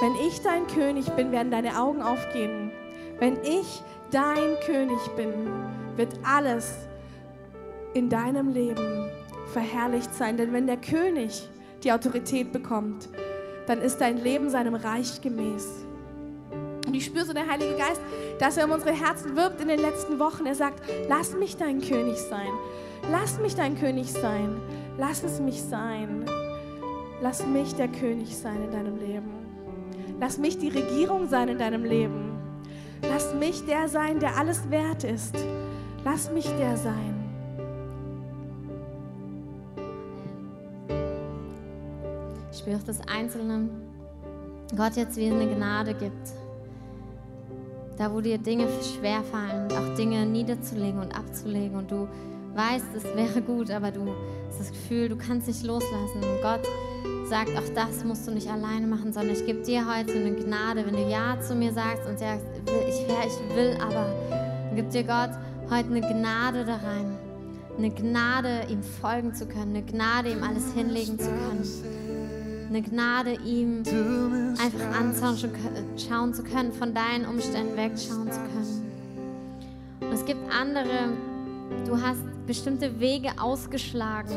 [0.00, 2.70] wenn ich dein König bin, werden deine Augen aufgehen.
[3.18, 5.32] Wenn ich dein König bin,
[5.96, 6.74] wird alles
[7.94, 9.10] in deinem Leben
[9.52, 10.36] verherrlicht sein.
[10.36, 11.48] Denn wenn der König
[11.82, 13.08] die Autorität bekommt,
[13.66, 15.86] dann ist dein Leben seinem Reich gemäß.
[16.86, 18.00] Und ich spüre so der Heilige Geist,
[18.38, 20.46] dass er um unsere Herzen wirbt in den letzten Wochen.
[20.46, 22.48] Er sagt, lass mich dein König sein.
[23.10, 24.60] Lass mich dein König sein.
[24.96, 26.24] Lass es mich sein.
[27.20, 29.32] Lass mich der König sein in deinem Leben.
[30.20, 32.38] Lass mich die Regierung sein in deinem Leben.
[33.02, 35.34] Lass mich der sein, der alles wert ist.
[36.04, 37.15] Lass mich der sein.
[42.56, 43.68] Ich spüre, dass Einzelne
[44.74, 46.32] Gott jetzt wie eine Gnade gibt.
[47.98, 52.08] Da, wo dir Dinge schwer fallen, auch Dinge niederzulegen und abzulegen und du
[52.54, 54.06] weißt, es wäre gut, aber du
[54.48, 56.16] hast das Gefühl, du kannst nicht loslassen.
[56.16, 56.66] Und Gott
[57.28, 60.86] sagt, auch das musst du nicht alleine machen, sondern ich gebe dir heute eine Gnade,
[60.86, 62.46] wenn du Ja zu mir sagst und sagst,
[62.88, 65.32] ich, ja, ich will aber, dann gibt dir Gott
[65.70, 67.18] heute eine Gnade da rein.
[67.76, 72.05] Eine Gnade, ihm folgen zu können, eine Gnade, ihm alles hinlegen zu können.
[72.68, 73.82] Eine Gnade, ihm
[74.58, 78.86] einfach anschauen zu können- von deinen Umständen wegschauen zu können.
[80.00, 81.12] Und es gibt andere,
[81.86, 84.36] du hast bestimmte Wege ausgeschlagen,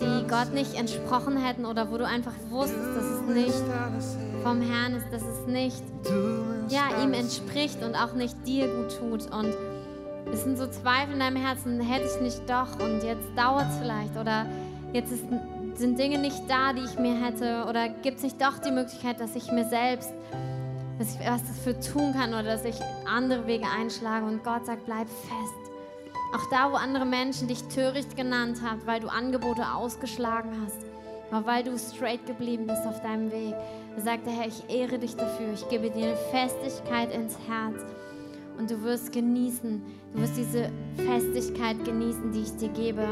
[0.00, 3.64] die Gott nicht entsprochen hätten oder wo du einfach wusstest, dass es nicht
[4.42, 5.82] vom Herrn ist, dass es nicht
[6.68, 9.30] ja, ihm entspricht und auch nicht dir gut tut.
[9.32, 9.54] Und
[10.32, 13.76] es sind so Zweifel in deinem Herzen, hätte ich nicht doch und jetzt dauert es
[13.76, 14.46] vielleicht oder
[14.92, 15.24] jetzt ist,
[15.78, 17.66] sind Dinge nicht da, die ich mir hätte?
[17.68, 20.12] Oder gibt es nicht doch die Möglichkeit, dass ich mir selbst
[20.98, 24.24] dass ich was dafür tun kann oder dass ich andere Wege einschlage?
[24.24, 25.72] Und Gott sagt, bleib fest.
[26.34, 30.78] Auch da, wo andere Menschen dich töricht genannt haben, weil du Angebote ausgeschlagen hast,
[31.30, 33.54] aber weil du straight geblieben bist auf deinem Weg,
[33.98, 37.84] sagt der Herr, ich ehre dich dafür, ich gebe dir eine Festigkeit ins Herz
[38.58, 39.82] und du wirst genießen,
[40.14, 43.06] du wirst diese Festigkeit genießen, die ich dir gebe.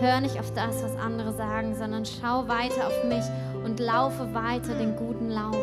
[0.00, 3.24] Hör nicht auf das, was andere sagen, sondern schau weiter auf mich
[3.64, 5.56] und laufe weiter den guten Lauf.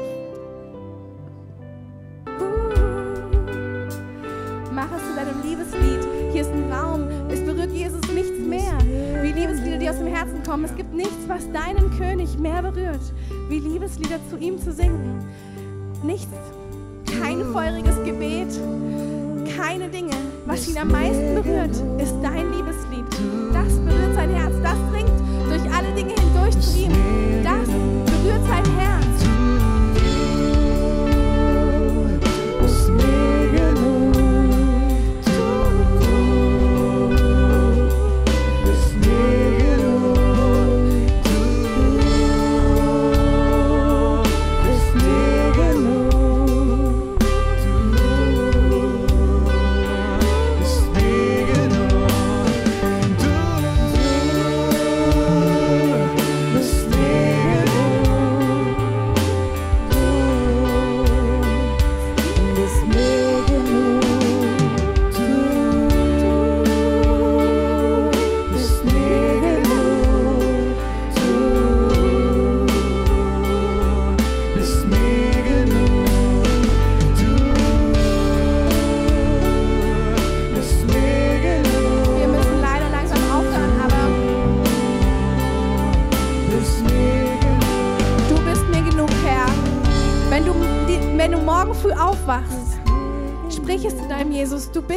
[4.73, 6.31] Mach es zu deinem Liebeslied.
[6.31, 7.07] Hier ist ein Raum.
[7.29, 8.77] Es berührt Jesus nichts mehr.
[9.21, 10.63] Wie Liebeslieder, die aus dem Herzen kommen.
[10.63, 13.01] Es gibt nichts, was deinen König mehr berührt,
[13.49, 15.25] wie Liebeslieder zu ihm zu singen.
[16.03, 16.60] Nichts.
[17.21, 18.49] Kein feuriges Gebet.
[19.55, 20.15] Keine Dinge.
[20.45, 23.05] Was ihn am meisten berührt, ist dein Liebeslied.
[23.53, 24.53] Das berührt sein Herz.
[24.63, 25.11] Das dringt
[25.47, 26.91] durch alle Dinge hindurch zu ihm.
[27.43, 28.90] Das berührt sein Herz.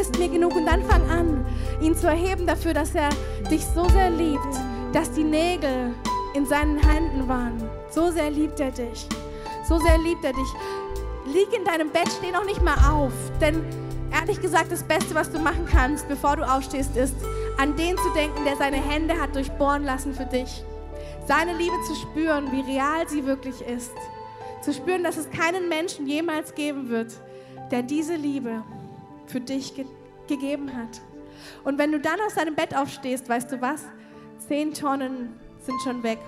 [0.05, 1.46] Bist mir genug und dann fang an,
[1.80, 3.09] ihn zu erheben dafür, dass er
[3.50, 4.55] dich so sehr liebt,
[4.92, 5.94] dass die Nägel
[6.34, 7.62] in seinen Händen waren.
[7.88, 9.09] So sehr liebt er dich.
[9.66, 11.32] So sehr liebt er dich.
[11.32, 13.64] Lieg in deinem Bett, steh noch nicht mal auf, denn
[14.12, 17.14] ehrlich gesagt, das Beste, was du machen kannst, bevor du aufstehst, ist,
[17.57, 20.62] an den zu denken, der seine Hände hat durchbohren lassen für dich.
[21.26, 23.94] Seine Liebe zu spüren, wie real sie wirklich ist.
[24.61, 27.12] Zu spüren, dass es keinen Menschen jemals geben wird,
[27.70, 28.62] der diese Liebe
[29.27, 29.85] für dich ge
[30.27, 31.03] gegeben hat.
[31.64, 33.85] Und wenn du dann aus deinem Bett aufstehst, weißt du was?
[34.39, 36.18] Zehn Tonnen sind schon weg.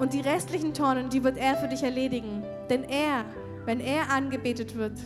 [0.00, 2.42] Und die restlichen Tonnen, die wird er für dich erledigen.
[2.68, 3.24] Denn er,
[3.64, 4.98] wenn er angebetet wird,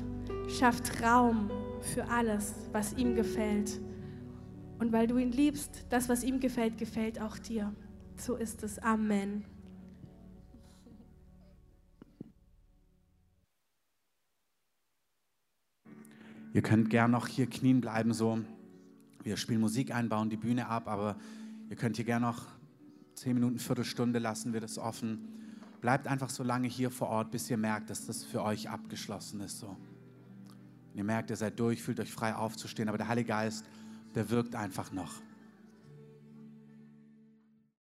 [0.49, 1.51] schafft Raum
[1.81, 3.79] für alles, was ihm gefällt.
[4.79, 7.75] Und weil du ihn liebst, das, was ihm gefällt, gefällt auch dir.
[8.17, 8.79] So ist es.
[8.79, 9.45] Amen.
[16.55, 18.39] Ihr könnt gern noch hier knien bleiben, so.
[19.23, 21.17] Wir spielen Musik ein, bauen die Bühne ab, aber
[21.69, 22.47] ihr könnt hier gern noch
[23.15, 25.29] zehn Minuten, Viertelstunde lassen wir das offen.
[25.81, 29.41] Bleibt einfach so lange hier vor Ort, bis ihr merkt, dass das für euch abgeschlossen
[29.41, 29.59] ist.
[29.59, 29.77] So.
[30.91, 33.65] Wenn ihr merkt, ihr seid durch, fühlt euch frei aufzustehen, aber der Heilige Geist,
[34.15, 35.21] der wirkt einfach noch.